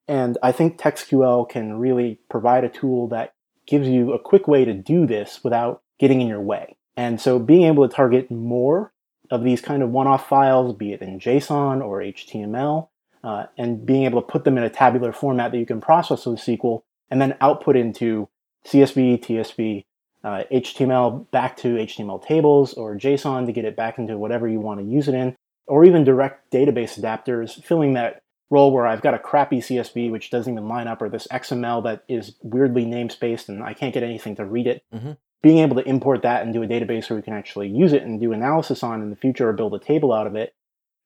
And 0.06 0.38
I 0.42 0.52
think 0.52 0.78
TextQL 0.78 1.48
can 1.48 1.78
really 1.78 2.18
provide 2.30 2.64
a 2.64 2.68
tool 2.68 3.08
that 3.08 3.34
gives 3.66 3.88
you 3.88 4.12
a 4.12 4.18
quick 4.18 4.48
way 4.48 4.64
to 4.64 4.72
do 4.72 5.06
this 5.06 5.42
without 5.44 5.82
getting 5.99 6.21
in 6.21 6.28
your 6.28 6.40
way. 6.40 6.76
And 6.97 7.21
so 7.21 7.38
being 7.38 7.64
able 7.64 7.88
to 7.88 7.95
target 7.95 8.31
more 8.31 8.93
of 9.31 9.45
these 9.45 9.61
kind 9.61 9.83
of 9.83 9.90
one-off 9.90 10.28
files, 10.28 10.75
be 10.75 10.93
it 10.93 11.02
in 11.02 11.21
JSON 11.21 11.85
or 11.85 12.00
HTML, 12.00 12.88
uh, 13.23 13.47
and 13.57 13.85
being 13.85 14.05
able 14.05 14.21
to 14.23 14.26
put 14.26 14.45
them 14.45 14.57
in 14.57 14.64
a 14.64 14.71
tabular 14.71 15.12
format 15.12 15.52
that 15.52 15.59
you 15.59 15.67
can 15.67 15.81
process 15.81 16.26
with 16.26 16.40
SQL 16.40 16.83
and 17.11 17.21
then 17.21 17.37
output 17.40 17.76
into 17.76 18.28
CSV, 18.64 19.21
TSV, 19.23 19.85
uh, 20.25 20.45
HTML 20.50 21.31
back 21.31 21.57
to 21.59 21.76
HTML 21.76 22.25
tables 22.25 22.75
or 22.75 22.97
JSON 22.97 23.47
to 23.47 23.52
get 23.52 23.64
it 23.64 23.76
back 23.76 23.99
into 23.99 24.19
whatever 24.19 24.49
you 24.49 24.61
want 24.61 24.81
to 24.81 24.87
use 24.87 25.09
it 25.09 25.14
in, 25.14 25.37
or 25.67 25.85
even 25.85 26.05
direct 26.05 26.50
database 26.52 26.99
adapters, 26.99 27.62
filling 27.62 27.95
that 27.95 28.23
role 28.50 28.73
where 28.73 28.87
I've 28.87 29.02
got 29.02 29.14
a 29.14 29.19
crappy 29.19 29.59
CSV 29.59 30.11
which 30.11 30.31
doesn't 30.31 30.52
even 30.52 30.69
line 30.69 30.88
up, 30.88 31.02
or 31.02 31.09
this 31.09 31.28
XML 31.31 31.85
that 31.85 32.02
is 32.09 32.35
weirdly 32.43 32.85
namespaced 32.87 33.49
and 33.49 33.62
I 33.62 33.75
can't 33.75 33.95
get 33.95 34.02
anything 34.02 34.37
to 34.37 34.45
read 34.45 34.67
it. 34.67 34.83
Mhm. 34.95 35.17
Being 35.42 35.59
able 35.59 35.76
to 35.76 35.88
import 35.88 36.23
that 36.23 36.47
into 36.47 36.62
a 36.62 36.67
database 36.67 37.08
where 37.08 37.17
we 37.17 37.23
can 37.23 37.34
actually 37.34 37.69
use 37.69 37.93
it 37.93 38.02
and 38.02 38.21
do 38.21 38.32
analysis 38.32 38.82
on 38.82 39.02
in 39.02 39.10
the 39.10 39.17
future 39.17 39.49
or 39.49 39.52
build 39.52 39.75
a 39.75 39.78
table 39.78 40.12
out 40.12 40.26
of 40.26 40.34
it, 40.34 40.54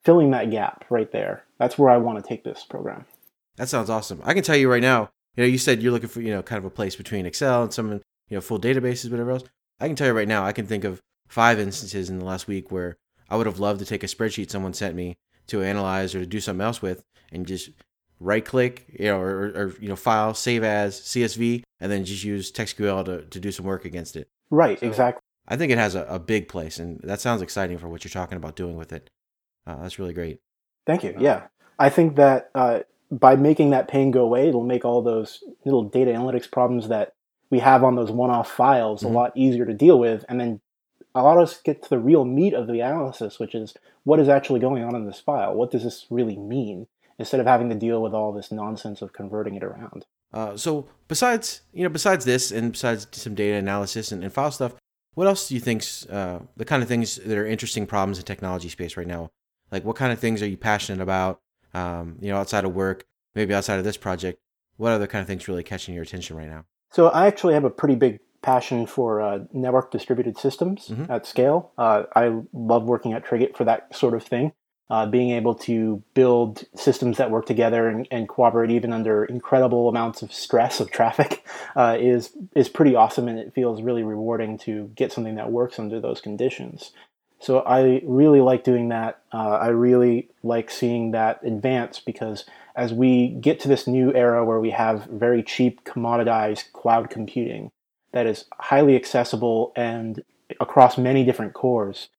filling 0.04 0.30
that 0.30 0.50
gap 0.50 0.85
right 0.88 1.11
there. 1.12 1.44
That's 1.59 1.78
where 1.78 1.90
I 1.90 1.98
want 1.98 2.22
to 2.22 2.26
take 2.26 2.42
this 2.42 2.64
program. 2.68 3.04
That 3.56 3.68
sounds 3.68 3.90
awesome. 3.90 4.20
I 4.24 4.33
can 4.35 4.42
tell 4.42 4.56
you 4.56 4.70
right 4.70 4.83
now, 4.83 5.11
you 5.37 5.44
know, 5.44 5.48
you 5.48 5.59
said 5.59 5.83
you're 5.83 5.92
looking 5.92 6.09
for, 6.09 6.20
you 6.20 6.30
know, 6.30 6.42
kind 6.42 6.59
of 6.59 6.64
a 6.64 6.70
place 6.70 6.96
between 6.96 7.26
Excel 7.26 7.62
and 7.62 7.72
some, 7.72 7.90
you 7.92 8.00
know, 8.30 8.40
full 8.40 8.59
databases, 8.59 9.11
whatever 9.11 9.33
else. 9.33 9.44
I 9.80 9.87
can 9.87 9.96
tell 9.96 10.06
you 10.06 10.12
right 10.14 10.28
now, 10.28 10.44
I 10.44 10.52
can 10.52 10.66
think 10.66 10.85
of 10.85 11.00
five 11.28 11.59
instances 11.59 12.11
in 12.11 12.18
the 12.18 12.24
last 12.24 12.46
week 12.46 12.70
where 12.70 12.96
I 13.28 13.37
would 13.37 13.46
have 13.46 13.59
loved 13.59 13.80
to 13.80 13.87
take 13.87 14.02
a 14.02 14.06
spreadsheet 14.06 14.50
someone 14.50 14.74
sent 14.74 14.94
me 14.94 15.16
to 15.48 15.62
analyze 15.62 16.14
or 16.14 16.20
to 16.20 16.26
do 16.26 16.40
something 16.40 16.64
else 16.64 16.80
with 16.80 17.02
and 17.30 17.46
just 17.46 17.70
right 18.22 18.44
click, 18.44 18.87
you 18.98 19.06
know, 19.06 19.18
or, 19.18 19.46
or 19.54 19.74
you 19.80 19.88
know, 19.88 19.96
file, 19.96 20.35
save 20.35 20.62
as 20.64 21.00
CSV, 21.00 21.62
and 21.80 21.90
then 21.92 22.04
just 22.04 22.24
use 22.24 22.52
TextQL 22.52 23.04
to, 23.06 23.22
to 23.22 23.40
do 23.40 23.50
some 23.52 23.66
work 23.66 23.85
against 23.85 24.16
it. 24.16 24.28
Right, 24.50 24.78
So- 24.80 24.87
exactly. 24.87 25.20
I 25.48 25.56
think 25.56 25.72
it 25.72 25.78
has 25.78 25.96
a, 25.96 26.04
a 26.04 26.18
big 26.20 26.48
place, 26.48 26.78
and 26.78 27.00
that 27.02 27.20
sounds 27.20 27.42
exciting 27.42 27.76
for 27.78 27.88
what 27.88 28.04
you're 28.04 28.11
talking 28.12 28.37
about 28.37 28.54
doing 28.54 28.76
with 28.76 28.92
it. 28.92 29.11
Uh, 29.66 29.82
that's 29.82 29.98
really 29.98 30.14
great. 30.14 30.38
Thank 30.87 31.02
you. 31.02 31.16
Yeah. 31.18 31.48
I 31.80 31.90
think 31.90 32.14
that 32.16 32.50
uh, 32.54 32.80
by 33.11 33.35
making 33.35 33.70
that 33.70 33.88
pain 33.88 34.12
go 34.12 34.22
away, 34.22 34.48
it'll 34.48 34.62
make 34.64 34.85
all 34.85 35.02
those 35.02 35.42
little 35.64 35.82
data 35.82 36.12
analytics 36.12 36.48
problems 36.50 36.88
that 36.88 37.14
we 37.50 37.58
have 37.58 37.82
on 37.82 37.96
those 37.96 38.11
one 38.12 38.30
off 38.30 38.50
files 38.50 39.02
Mhm. 39.02 39.06
a 39.06 39.08
lot 39.08 39.32
easier 39.35 39.66
to 39.66 39.74
deal 39.74 39.98
with 39.98 40.24
and 40.28 40.40
then 40.40 40.61
allow 41.14 41.38
us 41.40 41.56
to 41.58 41.62
get 41.64 41.82
to 41.82 41.90
the 41.90 41.98
real 41.98 42.24
meat 42.24 42.54
of 42.54 42.66
the 42.68 42.80
analysis, 42.80 43.38
which 43.40 43.54
is 43.54 43.74
what 44.04 44.20
is 44.20 44.28
actually 44.28 44.61
going 44.61 44.82
on 44.85 44.94
in 44.94 45.06
this 45.06 45.18
file? 45.20 45.54
What 45.54 45.70
does 45.72 45.82
this 45.82 46.06
really 46.08 46.38
mean? 46.38 46.87
Instead 47.18 47.40
of 47.40 47.46
having 47.46 47.68
to 47.68 47.75
deal 47.75 48.03
with 48.03 48.12
all 48.14 48.33
this 48.33 48.51
nonsense 48.51 49.03
of 49.03 49.12
converting 49.12 49.55
it 49.55 49.62
around. 49.62 50.07
Uh, 50.33 50.57
so 50.57 50.88
besides 51.09 51.62
you 51.72 51.83
know 51.83 51.88
besides 51.90 52.25
this 52.25 52.51
and 52.51 52.72
besides 52.72 53.07
some 53.12 53.35
data 53.35 53.57
analysis 53.57 54.12
and, 54.12 54.22
and 54.25 54.33
file 54.33 54.51
stuff, 54.51 54.75
what 55.14 55.27
else 55.27 55.48
do 55.48 55.55
you 55.55 55.61
think's 55.61 56.07
uh, 56.07 56.40
the 56.57 56.64
kind 56.64 56.83
of 56.83 56.88
things 56.88 57.16
that 57.16 57.37
are 57.37 57.46
interesting 57.46 57.87
problems 57.87 58.18
in 58.18 58.25
technology 58.25 58.68
space 58.68 58.96
right 58.96 59.07
now? 59.07 59.31
Like 59.70 59.85
what 59.85 59.96
kind 59.96 60.12
of 60.12 60.18
things 60.18 60.42
are 60.42 60.48
you 60.48 60.57
passionate 60.57 61.03
about? 61.03 61.40
Um, 61.75 62.16
you 62.20 62.31
know, 62.31 62.38
outside 62.38 62.64
of 62.64 62.75
work, 62.75 63.05
maybe 63.35 63.55
outside 63.55 63.79
of 63.79 63.85
this 63.85 63.96
project, 63.96 64.38
what 64.77 64.92
other 64.92 65.07
kind 65.07 65.20
of 65.22 65.27
things 65.29 65.48
really 65.48 65.62
catching 65.62 65.94
your 65.94 66.03
attention 66.03 66.37
right 66.37 66.48
now? 66.48 66.64
So 66.90 67.09
I 67.09 67.27
actually 67.27 67.55
have 67.55 67.64
a 67.64 67.70
pretty 67.70 67.94
big 67.94 68.20
passion 68.42 68.87
for 68.87 69.20
uh, 69.22 69.38
network 69.53 69.90
distributed 69.90 70.37
systems 70.37 70.88
Mhm. 70.88 71.09
at 71.09 71.27
scale. 71.27 71.72
Uh, 71.79 72.05
I 72.16 72.40
love 72.53 72.85
working 72.85 73.12
at 73.12 73.25
Triggit 73.25 73.57
for 73.57 73.64
that 73.64 73.94
sort 73.94 74.14
of 74.14 74.22
thing. 74.22 74.53
Uh, 74.92 75.07
being 75.07 75.31
able 75.31 75.55
to 75.55 76.02
build 76.12 76.64
systems 76.74 77.16
that 77.16 77.31
work 77.31 77.46
together 77.46 77.88
and, 77.88 78.07
and 78.11 78.28
cooperate 78.28 78.70
even 78.70 78.92
under 78.92 79.24
incredible 79.24 79.88
amounts 79.88 80.20
of 80.20 80.31
stress 80.31 80.81
of 80.81 80.90
traffic 80.90 81.46
uh, 81.76 81.96
is 81.98 82.37
is 82.55 82.68
pretty 82.68 82.94
awesome, 82.94 83.26
and 83.26 83.38
it 83.38 83.55
feels 83.55 83.81
really 83.81 84.02
rewarding 84.02 84.59
to 84.59 84.90
get 84.94 85.11
something 85.11 85.37
that 85.37 85.50
works 85.50 85.78
under 85.78 85.98
those 85.98 86.20
conditions. 86.20 86.92
So 87.40 87.61
I 87.61 88.02
really 88.05 88.42
like 88.42 88.64
doing 88.64 88.90
that. 88.90 89.22
Uh, 89.33 89.52
I 89.62 89.68
really 89.68 90.28
like 90.42 90.70
seeing 90.70 91.12
that 91.12 91.42
advance 91.42 91.98
because 91.98 92.44
as 92.76 92.92
we 92.92 93.28
get 93.28 93.61
to 93.61 93.68
this 93.68 93.87
new 93.87 94.12
era 94.12 94.44
where 94.44 94.61
we 94.61 94.72
have 94.72 95.07
very 95.07 95.42
cheap 95.42 95.85
commoditized 95.85 96.70
cloud 96.74 97.09
computing 97.09 97.70
that 98.12 98.26
is 98.26 98.44
highly 98.61 98.94
accessible 98.94 99.72
and 99.74 100.22
across 100.61 100.98
many 100.98 101.24
different 101.24 101.55
cores, 101.55 102.11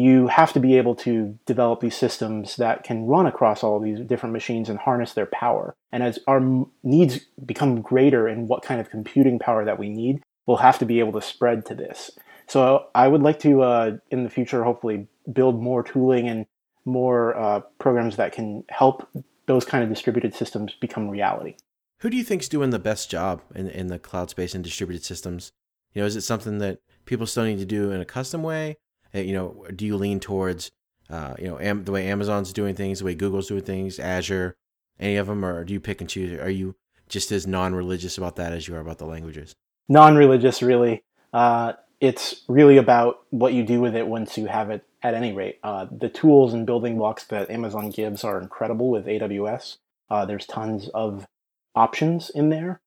you 0.00 0.26
have 0.28 0.52
to 0.52 0.60
be 0.60 0.76
able 0.76 0.94
to 0.94 1.38
develop 1.46 1.80
these 1.80 1.96
systems 1.96 2.56
that 2.56 2.84
can 2.84 3.06
run 3.06 3.26
across 3.26 3.62
all 3.62 3.80
these 3.80 4.00
different 4.00 4.32
machines 4.32 4.68
and 4.68 4.78
harness 4.78 5.12
their 5.12 5.26
power. 5.26 5.74
And 5.92 6.02
as 6.02 6.18
our 6.26 6.40
needs 6.82 7.20
become 7.44 7.80
greater 7.80 8.28
in 8.28 8.48
what 8.48 8.62
kind 8.62 8.80
of 8.80 8.90
computing 8.90 9.38
power 9.38 9.64
that 9.64 9.78
we 9.78 9.88
need, 9.88 10.22
we'll 10.46 10.58
have 10.58 10.78
to 10.80 10.86
be 10.86 10.98
able 10.98 11.12
to 11.12 11.22
spread 11.22 11.64
to 11.66 11.74
this. 11.74 12.10
So 12.46 12.86
I 12.94 13.08
would 13.08 13.22
like 13.22 13.38
to, 13.40 13.62
uh, 13.62 13.96
in 14.10 14.24
the 14.24 14.30
future, 14.30 14.64
hopefully 14.64 15.06
build 15.30 15.60
more 15.60 15.82
tooling 15.82 16.28
and 16.28 16.46
more 16.84 17.36
uh, 17.36 17.60
programs 17.78 18.16
that 18.16 18.32
can 18.32 18.64
help 18.70 19.08
those 19.46 19.64
kind 19.64 19.84
of 19.84 19.90
distributed 19.90 20.34
systems 20.34 20.74
become 20.80 21.08
reality. 21.08 21.56
Who 22.00 22.10
do 22.10 22.16
you 22.16 22.24
think's 22.24 22.48
doing 22.48 22.70
the 22.70 22.78
best 22.78 23.10
job 23.10 23.42
in 23.54 23.68
in 23.68 23.88
the 23.88 23.98
cloud 23.98 24.30
space 24.30 24.54
and 24.54 24.62
distributed 24.62 25.04
systems? 25.04 25.52
You 25.92 26.02
know, 26.02 26.06
is 26.06 26.16
it 26.16 26.22
something 26.22 26.58
that 26.58 26.78
people 27.06 27.26
still 27.26 27.44
need 27.44 27.58
to 27.58 27.66
do 27.66 27.90
in 27.90 28.00
a 28.00 28.04
custom 28.04 28.42
way? 28.42 28.76
Uh, 29.14 29.20
You 29.20 29.32
know, 29.34 29.66
do 29.74 29.86
you 29.86 29.96
lean 29.96 30.20
towards 30.20 30.70
uh, 31.10 31.34
you 31.38 31.46
know 31.48 31.58
Am- 31.60 31.84
the 31.84 31.92
way 31.92 32.08
Amazon's 32.08 32.52
doing 32.52 32.74
things, 32.74 32.98
the 33.00 33.06
way 33.06 33.14
Google's 33.14 33.48
doing 33.48 33.62
things, 33.62 33.98
Azure, 33.98 34.56
any 35.00 35.16
of 35.16 35.26
them, 35.26 35.44
or 35.44 35.64
do 35.64 35.72
you 35.72 35.80
pick 35.80 36.00
and 36.00 36.10
choose? 36.10 36.38
Are 36.40 36.50
you 36.50 36.76
just 37.08 37.32
as 37.32 37.46
non-religious 37.46 38.18
about 38.18 38.36
that 38.36 38.52
as 38.52 38.68
you 38.68 38.76
are 38.76 38.80
about 38.80 38.98
the 38.98 39.06
languages? 39.06 39.54
non-religious 39.88 40.62
really 40.62 41.02
uh, 41.32 41.72
it's 42.00 42.42
really 42.48 42.76
about 42.78 43.20
what 43.30 43.52
you 43.54 43.64
do 43.64 43.80
with 43.80 43.96
it 43.96 44.06
once 44.06 44.38
you 44.38 44.46
have 44.46 44.70
it 44.70 44.84
at 45.02 45.14
any 45.14 45.32
rate 45.32 45.58
uh, 45.64 45.86
the 45.90 46.08
tools 46.10 46.54
and 46.54 46.66
building 46.66 46.98
blocks 46.98 47.24
that 47.26 47.50
amazon 47.50 47.90
gives 47.90 48.24
are 48.24 48.40
incredible 48.40 48.90
with 48.90 49.06
aws 49.06 49.78
uh, 50.10 50.26
there's 50.26 50.46
tons 50.46 50.88
of 50.94 51.26
options 51.74 52.30
in 52.30 52.50
there 52.50 52.80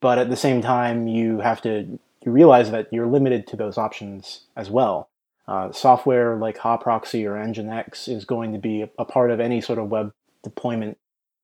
but 0.00 0.18
at 0.18 0.30
the 0.30 0.36
same 0.36 0.62
time 0.62 1.08
you 1.08 1.40
have 1.40 1.62
to 1.62 1.98
you 2.24 2.32
realize 2.32 2.72
that 2.72 2.88
you're 2.92 3.06
limited 3.06 3.46
to 3.46 3.56
those 3.56 3.78
options 3.78 4.42
as 4.56 4.70
well 4.70 5.09
uh, 5.50 5.72
software 5.72 6.36
like 6.36 6.56
haproxy 6.56 7.26
or 7.26 7.32
nginx 7.32 8.08
is 8.08 8.24
going 8.24 8.52
to 8.52 8.58
be 8.58 8.82
a, 8.82 8.90
a 8.98 9.04
part 9.04 9.32
of 9.32 9.40
any 9.40 9.60
sort 9.60 9.80
of 9.80 9.88
web 9.88 10.12
deployment 10.44 10.96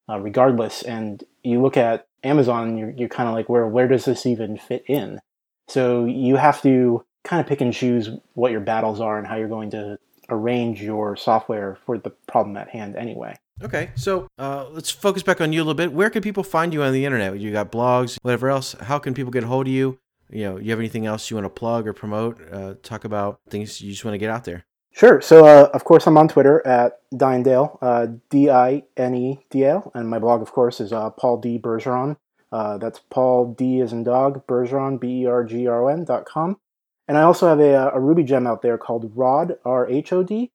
uh, 0.08 0.20
regardless. 0.20 0.82
And 0.82 1.22
you 1.42 1.60
look 1.60 1.76
at 1.76 2.06
Amazon, 2.22 2.78
you're, 2.78 2.90
you're 2.90 3.08
kind 3.08 3.28
of 3.28 3.34
like, 3.34 3.48
where 3.48 3.66
where 3.66 3.88
does 3.88 4.04
this 4.04 4.24
even 4.24 4.56
fit 4.56 4.84
in? 4.86 5.20
So 5.68 6.04
you 6.04 6.36
have 6.36 6.62
to 6.62 7.04
kind 7.24 7.40
of 7.40 7.48
pick 7.48 7.60
and 7.60 7.72
choose 7.72 8.10
what 8.34 8.52
your 8.52 8.60
battles 8.60 9.00
are 9.00 9.18
and 9.18 9.26
how 9.26 9.36
you're 9.36 9.48
going 9.48 9.70
to 9.70 9.98
arrange 10.28 10.80
your 10.80 11.16
software 11.16 11.76
for 11.84 11.98
the 11.98 12.10
problem 12.28 12.56
at 12.56 12.68
hand 12.68 12.94
anyway. 12.96 13.36
Okay, 13.62 13.90
so 13.96 14.28
uh, 14.38 14.66
let's 14.70 14.90
focus 14.90 15.22
back 15.22 15.40
on 15.40 15.52
you 15.52 15.60
a 15.60 15.64
little 15.64 15.74
bit. 15.74 15.92
Where 15.92 16.10
can 16.10 16.22
people 16.22 16.44
find 16.44 16.72
you 16.72 16.82
on 16.82 16.92
the 16.92 17.04
internet? 17.04 17.40
You 17.40 17.52
got 17.52 17.72
blogs, 17.72 18.18
whatever 18.22 18.50
else. 18.50 18.74
How 18.74 18.98
can 18.98 19.14
people 19.14 19.32
get 19.32 19.44
a 19.44 19.46
hold 19.46 19.66
of 19.66 19.72
you? 19.72 19.98
You 20.30 20.44
know, 20.44 20.58
you 20.58 20.70
have 20.70 20.78
anything 20.78 21.06
else 21.06 21.30
you 21.30 21.36
want 21.36 21.44
to 21.44 21.50
plug 21.50 21.86
or 21.86 21.92
promote? 21.92 22.40
Uh, 22.52 22.74
talk 22.82 23.04
about 23.04 23.40
things 23.48 23.80
you 23.80 23.90
just 23.92 24.04
want 24.04 24.14
to 24.14 24.18
get 24.18 24.30
out 24.30 24.44
there. 24.44 24.64
Sure. 24.92 25.20
So, 25.20 25.44
uh, 25.44 25.68
of 25.74 25.84
course, 25.84 26.06
I'm 26.06 26.16
on 26.16 26.26
Twitter 26.26 26.66
at 26.66 27.00
Dinedal, 27.12 27.78
uh, 27.82 28.06
D 28.30 28.48
I 28.48 28.82
N 28.96 29.14
E 29.14 29.40
D 29.50 29.64
L, 29.64 29.92
and 29.94 30.08
my 30.08 30.18
blog, 30.18 30.40
of 30.40 30.52
course, 30.52 30.80
is 30.80 30.92
uh, 30.92 31.10
Paul 31.10 31.38
D 31.38 31.58
Bergeron. 31.58 32.16
Uh, 32.50 32.78
that's 32.78 33.00
Paul 33.10 33.52
D 33.52 33.80
as 33.80 33.92
in 33.92 34.04
dog 34.04 34.46
Bergeron 34.46 34.98
B 34.98 35.22
E 35.22 35.26
R 35.26 35.44
G 35.44 35.66
R 35.66 35.84
O 35.84 35.88
N 35.88 36.04
dot 36.04 36.24
com. 36.24 36.58
And 37.06 37.18
I 37.18 37.22
also 37.22 37.46
have 37.46 37.60
a, 37.60 37.90
a 37.90 38.00
Ruby 38.00 38.24
gem 38.24 38.46
out 38.46 38.62
there 38.62 38.78
called 38.78 39.12
Rhod, 39.14 39.56
R 39.64 39.88
H 39.88 40.12
O 40.12 40.22
D. 40.22 40.50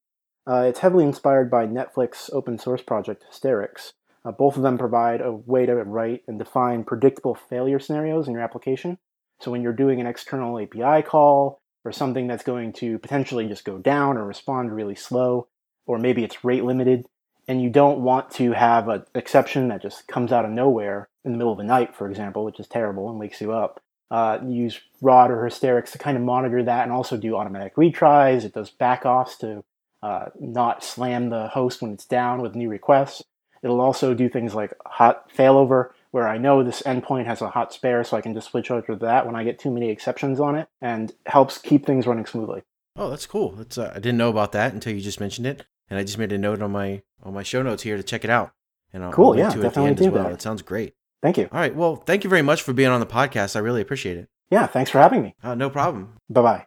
Uh, 0.48 0.66
it's 0.68 0.80
heavily 0.80 1.06
inspired 1.06 1.52
by 1.52 1.68
Netflix 1.68 2.30
open 2.34 2.58
source 2.58 2.82
project 2.82 3.24
Hystrix. 3.32 3.94
Uh, 4.26 4.32
both 4.32 4.58
of 4.58 4.64
them 4.64 4.78
provide 4.78 5.22
a 5.22 5.32
way 5.32 5.66
to 5.68 5.76
write 5.76 6.24
and 6.28 6.40
define 6.40 6.84
predictable 6.84 7.36
failure 7.36 7.80
scenarios 7.80 8.28
in 8.28 8.34
your 8.34 8.42
application. 8.42 8.98
So 9.42 9.50
when 9.50 9.64
you're 9.64 9.74
doing 9.74 10.00
an 10.00 10.08
external 10.08 10.60
API 10.60 11.02
call 11.02 11.62
or 11.84 11.92
something 11.92 12.28
that's 12.28 12.44
going 12.44 12.74
to 12.74 13.00
potentially 13.00 13.48
just 13.48 13.66
go 13.66 13.80
down 13.80 14.18
or 14.18 14.26
respond 14.26 14.74
really 14.74 14.96
slow, 14.96 15.48
or 15.88 15.98
maybe 15.98 16.24
it's 16.24 16.46
rate 16.46 16.64
limited, 16.64 17.08
and 17.48 17.62
you 17.62 17.70
don't 17.70 18.02
want 18.02 18.30
to 18.32 18.52
have 18.52 18.88
an 18.88 19.04
exception 19.16 19.68
that 19.70 19.82
just 19.82 20.08
comes 20.08 20.32
out 20.32 20.46
of 20.46 20.52
nowhere 20.52 21.10
in 21.26 21.32
the 21.32 21.38
middle 21.40 21.52
of 21.52 21.58
the 21.58 21.64
night, 21.64 21.96
for 21.96 22.08
example, 22.08 22.46
which 22.46 22.60
is 22.60 22.68
terrible 22.68 23.10
and 23.10 23.20
wakes 23.20 23.42
you 23.42 23.52
up. 23.52 23.82
Uh, 24.12 24.38
use 24.46 24.80
Rhod 25.02 25.32
or 25.32 25.38
Hystrix 25.38 25.92
to 25.92 25.98
kind 25.98 26.18
of 26.18 26.24
monitor 26.24 26.62
that 26.64 26.84
and 26.84 26.92
also 26.92 27.18
do 27.18 27.36
automatic 27.36 27.76
retries. 27.76 28.44
It 28.44 28.54
does 28.54 28.70
backoffs 28.70 29.38
to 29.40 29.64
uh, 30.04 30.26
not 30.40 30.84
slam 30.84 31.30
the 31.30 31.48
host 31.48 31.82
when 31.82 31.94
it's 31.94 32.06
down 32.06 32.42
with 32.42 32.56
new 32.56 32.70
requests. 32.70 33.24
It'll 33.64 33.82
also 33.82 34.14
do 34.14 34.30
things 34.30 34.54
like 34.54 34.74
hot 34.86 35.30
failover, 35.36 35.92
where 36.12 36.28
I 36.28 36.38
know 36.38 36.64
this 36.64 36.82
endpoint 36.84 37.26
has 37.26 37.42
a 37.42 37.50
hot 37.50 37.74
spare, 37.74 38.04
so 38.04 38.18
I 38.18 38.22
can 38.22 38.34
just 38.34 38.52
switch 38.52 38.70
over 38.70 38.86
to 38.88 38.96
that 38.98 39.26
when 39.26 39.36
I 39.36 39.44
get 39.44 39.60
too 39.60 39.72
many 39.72 39.90
exceptions 39.90 40.40
on 40.40 40.56
it, 40.56 40.68
and 40.82 41.12
helps 41.26 41.58
keep 41.58 41.86
things 41.86 42.08
running 42.08 42.26
smoothly. 42.26 42.64
Oh, 42.96 43.10
that's 43.10 43.26
cool. 43.26 43.52
That's 43.52 43.78
uh, 43.78 43.92
I 43.96 44.00
didn't 44.00 44.18
know 44.18 44.30
about 44.30 44.52
that 44.52 44.74
until 44.74 44.94
you 44.94 45.02
just 45.02 45.20
mentioned 45.20 45.48
it, 45.48 45.66
and 45.90 45.98
I 45.98 46.04
just 46.04 46.18
made 46.18 46.32
a 46.32 46.38
note 46.38 46.62
on 46.62 46.72
my 46.72 47.02
on 47.24 47.34
my 47.34 47.44
show 47.44 47.62
notes 47.62 47.84
here 47.84 47.98
to 47.98 48.04
check 48.04 48.24
it 48.24 48.30
out. 48.30 48.52
And 48.94 49.04
I'll, 49.04 49.12
cool, 49.12 49.32
I'll 49.32 49.38
yeah, 49.38 49.50
to 49.50 49.62
definitely 49.62 49.92
it 49.92 49.98
do 49.98 50.12
well. 50.12 50.26
that. 50.26 50.34
It 50.34 50.42
sounds 50.42 50.62
great. 50.62 50.94
Thank 51.22 51.38
you. 51.38 51.48
All 51.52 51.60
right. 51.60 51.74
Well, 51.74 51.96
thank 51.96 52.24
you 52.24 52.30
very 52.30 52.42
much 52.42 52.62
for 52.62 52.74
being 52.74 52.90
on 52.90 53.00
the 53.00 53.06
podcast. 53.06 53.56
I 53.56 53.60
really 53.60 53.82
appreciate 53.82 54.18
it. 54.18 54.28
Yeah, 54.50 54.68
thanks 54.68 54.92
for 54.92 55.00
having 55.00 55.22
me. 55.22 55.36
Uh, 55.42 55.56
no 55.56 55.70
problem. 55.70 56.18
Bye 56.30 56.42
bye. 56.42 56.66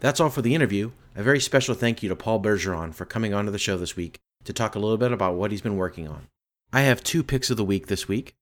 That's 0.00 0.18
all 0.18 0.30
for 0.30 0.42
the 0.42 0.54
interview. 0.54 0.90
A 1.14 1.22
very 1.22 1.38
special 1.38 1.74
thank 1.74 2.02
you 2.02 2.08
to 2.08 2.16
Paul 2.16 2.40
Bergeron 2.40 2.94
for 2.94 3.04
coming 3.04 3.34
onto 3.34 3.52
the 3.52 3.58
show 3.58 3.76
this 3.76 3.94
week 3.94 4.18
to 4.44 4.52
talk 4.52 4.74
a 4.74 4.78
little 4.78 4.96
bit 4.96 5.12
about 5.12 5.34
what 5.34 5.50
he's 5.50 5.60
been 5.60 5.76
working 5.76 6.08
on. 6.08 6.28
I 6.72 6.82
have 6.82 7.04
two 7.04 7.22
picks 7.22 7.50
of 7.50 7.56
the 7.56 7.64
week 7.64 7.88
this 7.88 8.08
week. 8.08 8.34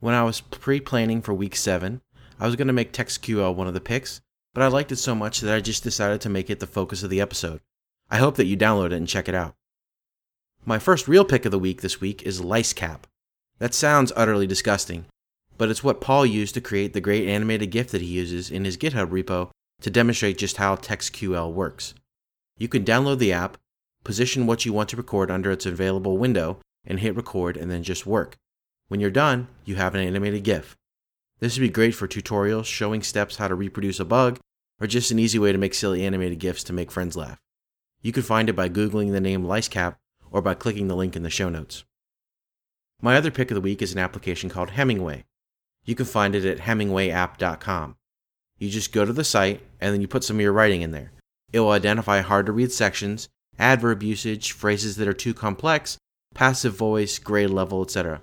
When 0.00 0.14
I 0.14 0.22
was 0.22 0.40
pre 0.40 0.80
planning 0.80 1.22
for 1.22 1.32
week 1.32 1.56
7, 1.56 2.00
I 2.38 2.46
was 2.46 2.56
going 2.56 2.66
to 2.66 2.72
make 2.72 2.92
TextQL 2.92 3.54
one 3.54 3.66
of 3.66 3.74
the 3.74 3.80
picks, 3.80 4.20
but 4.52 4.62
I 4.62 4.68
liked 4.68 4.92
it 4.92 4.96
so 4.96 5.14
much 5.14 5.40
that 5.40 5.54
I 5.54 5.60
just 5.60 5.82
decided 5.82 6.20
to 6.20 6.28
make 6.28 6.50
it 6.50 6.60
the 6.60 6.66
focus 6.66 7.02
of 7.02 7.10
the 7.10 7.20
episode. 7.20 7.60
I 8.10 8.18
hope 8.18 8.36
that 8.36 8.46
you 8.46 8.56
download 8.56 8.86
it 8.86 8.92
and 8.92 9.08
check 9.08 9.28
it 9.28 9.34
out. 9.34 9.54
My 10.64 10.78
first 10.78 11.08
real 11.08 11.24
pick 11.24 11.44
of 11.44 11.52
the 11.52 11.58
week 11.58 11.80
this 11.80 12.00
week 12.00 12.22
is 12.22 12.40
LiceCap. 12.40 13.00
That 13.58 13.74
sounds 13.74 14.12
utterly 14.16 14.46
disgusting, 14.46 15.06
but 15.56 15.70
it's 15.70 15.84
what 15.84 16.00
Paul 16.00 16.26
used 16.26 16.54
to 16.54 16.60
create 16.60 16.92
the 16.92 17.00
great 17.00 17.28
animated 17.28 17.70
GIF 17.70 17.90
that 17.90 18.02
he 18.02 18.08
uses 18.08 18.50
in 18.50 18.64
his 18.64 18.76
GitHub 18.76 19.08
repo 19.08 19.50
to 19.80 19.90
demonstrate 19.90 20.38
just 20.38 20.56
how 20.56 20.76
TextQL 20.76 21.52
works. 21.52 21.94
You 22.58 22.68
can 22.68 22.84
download 22.84 23.18
the 23.18 23.32
app, 23.32 23.58
position 24.04 24.46
what 24.46 24.64
you 24.64 24.72
want 24.72 24.88
to 24.90 24.96
record 24.96 25.30
under 25.30 25.50
its 25.50 25.66
available 25.66 26.18
window, 26.18 26.58
and 26.86 27.00
hit 27.00 27.16
record 27.16 27.56
and 27.56 27.70
then 27.70 27.82
just 27.82 28.06
work. 28.06 28.36
When 28.88 29.00
you're 29.00 29.10
done, 29.10 29.48
you 29.64 29.76
have 29.76 29.94
an 29.94 30.06
animated 30.06 30.44
GIF. 30.44 30.76
This 31.40 31.56
would 31.56 31.62
be 31.62 31.70
great 31.70 31.94
for 31.94 32.06
tutorials 32.06 32.66
showing 32.66 33.02
steps 33.02 33.36
how 33.36 33.48
to 33.48 33.54
reproduce 33.54 33.98
a 34.00 34.04
bug, 34.04 34.38
or 34.80 34.86
just 34.86 35.10
an 35.10 35.18
easy 35.18 35.38
way 35.38 35.52
to 35.52 35.58
make 35.58 35.74
silly 35.74 36.04
animated 36.04 36.38
GIFs 36.38 36.64
to 36.64 36.72
make 36.72 36.90
friends 36.90 37.16
laugh. 37.16 37.40
You 38.02 38.12
can 38.12 38.22
find 38.22 38.48
it 38.48 38.56
by 38.56 38.68
Googling 38.68 39.12
the 39.12 39.20
name 39.20 39.44
LiceCap 39.44 39.96
or 40.30 40.42
by 40.42 40.54
clicking 40.54 40.88
the 40.88 40.96
link 40.96 41.16
in 41.16 41.22
the 41.22 41.30
show 41.30 41.48
notes. 41.48 41.84
My 43.00 43.16
other 43.16 43.30
pick 43.30 43.50
of 43.50 43.54
the 43.54 43.60
week 43.60 43.80
is 43.80 43.92
an 43.92 43.98
application 43.98 44.50
called 44.50 44.70
Hemingway. 44.70 45.24
You 45.84 45.94
can 45.94 46.06
find 46.06 46.34
it 46.34 46.44
at 46.44 46.58
hemingwayapp.com. 46.58 47.96
You 48.58 48.70
just 48.70 48.92
go 48.92 49.04
to 49.04 49.12
the 49.12 49.24
site 49.24 49.62
and 49.80 49.92
then 49.92 50.00
you 50.00 50.08
put 50.08 50.24
some 50.24 50.36
of 50.36 50.42
your 50.42 50.52
writing 50.52 50.82
in 50.82 50.90
there. 50.90 51.12
It 51.52 51.60
will 51.60 51.70
identify 51.70 52.20
hard 52.20 52.46
to 52.46 52.52
read 52.52 52.72
sections, 52.72 53.28
adverb 53.58 54.02
usage, 54.02 54.52
phrases 54.52 54.96
that 54.96 55.08
are 55.08 55.14
too 55.14 55.34
complex, 55.34 55.98
passive 56.34 56.74
voice, 56.74 57.18
grade 57.18 57.50
level, 57.50 57.82
etc. 57.82 58.20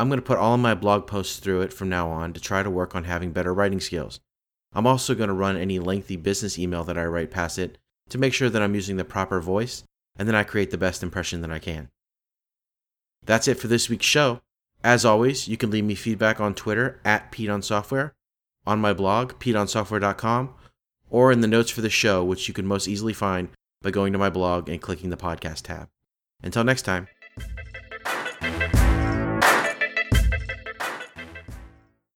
I'm 0.00 0.08
going 0.08 0.18
to 0.18 0.26
put 0.26 0.38
all 0.38 0.54
of 0.54 0.60
my 0.60 0.74
blog 0.74 1.06
posts 1.06 1.38
through 1.38 1.60
it 1.60 1.74
from 1.74 1.90
now 1.90 2.08
on 2.08 2.32
to 2.32 2.40
try 2.40 2.62
to 2.62 2.70
work 2.70 2.94
on 2.94 3.04
having 3.04 3.32
better 3.32 3.52
writing 3.52 3.80
skills. 3.80 4.18
I'm 4.72 4.86
also 4.86 5.14
going 5.14 5.28
to 5.28 5.34
run 5.34 5.58
any 5.58 5.78
lengthy 5.78 6.16
business 6.16 6.58
email 6.58 6.84
that 6.84 6.96
I 6.96 7.04
write 7.04 7.30
past 7.30 7.58
it 7.58 7.76
to 8.08 8.16
make 8.16 8.32
sure 8.32 8.48
that 8.48 8.62
I'm 8.62 8.74
using 8.74 8.96
the 8.96 9.04
proper 9.04 9.42
voice 9.42 9.84
and 10.16 10.26
then 10.26 10.34
I 10.34 10.42
create 10.42 10.70
the 10.70 10.78
best 10.78 11.02
impression 11.02 11.42
that 11.42 11.50
I 11.50 11.58
can. 11.58 11.90
That's 13.26 13.46
it 13.46 13.60
for 13.60 13.68
this 13.68 13.90
week's 13.90 14.06
show. 14.06 14.40
As 14.82 15.04
always, 15.04 15.48
you 15.48 15.58
can 15.58 15.70
leave 15.70 15.84
me 15.84 15.94
feedback 15.94 16.40
on 16.40 16.54
Twitter 16.54 16.98
at 17.04 17.30
PeteOnSoftware, 17.30 18.12
on 18.66 18.80
my 18.80 18.94
blog, 18.94 19.34
PeteOnSoftware.com, 19.34 20.54
or 21.10 21.30
in 21.30 21.42
the 21.42 21.46
notes 21.46 21.70
for 21.70 21.82
the 21.82 21.90
show, 21.90 22.24
which 22.24 22.48
you 22.48 22.54
can 22.54 22.64
most 22.64 22.88
easily 22.88 23.12
find 23.12 23.50
by 23.82 23.90
going 23.90 24.14
to 24.14 24.18
my 24.18 24.30
blog 24.30 24.70
and 24.70 24.80
clicking 24.80 25.10
the 25.10 25.18
podcast 25.18 25.64
tab. 25.64 25.88
Until 26.42 26.64
next 26.64 26.82
time. 26.82 27.08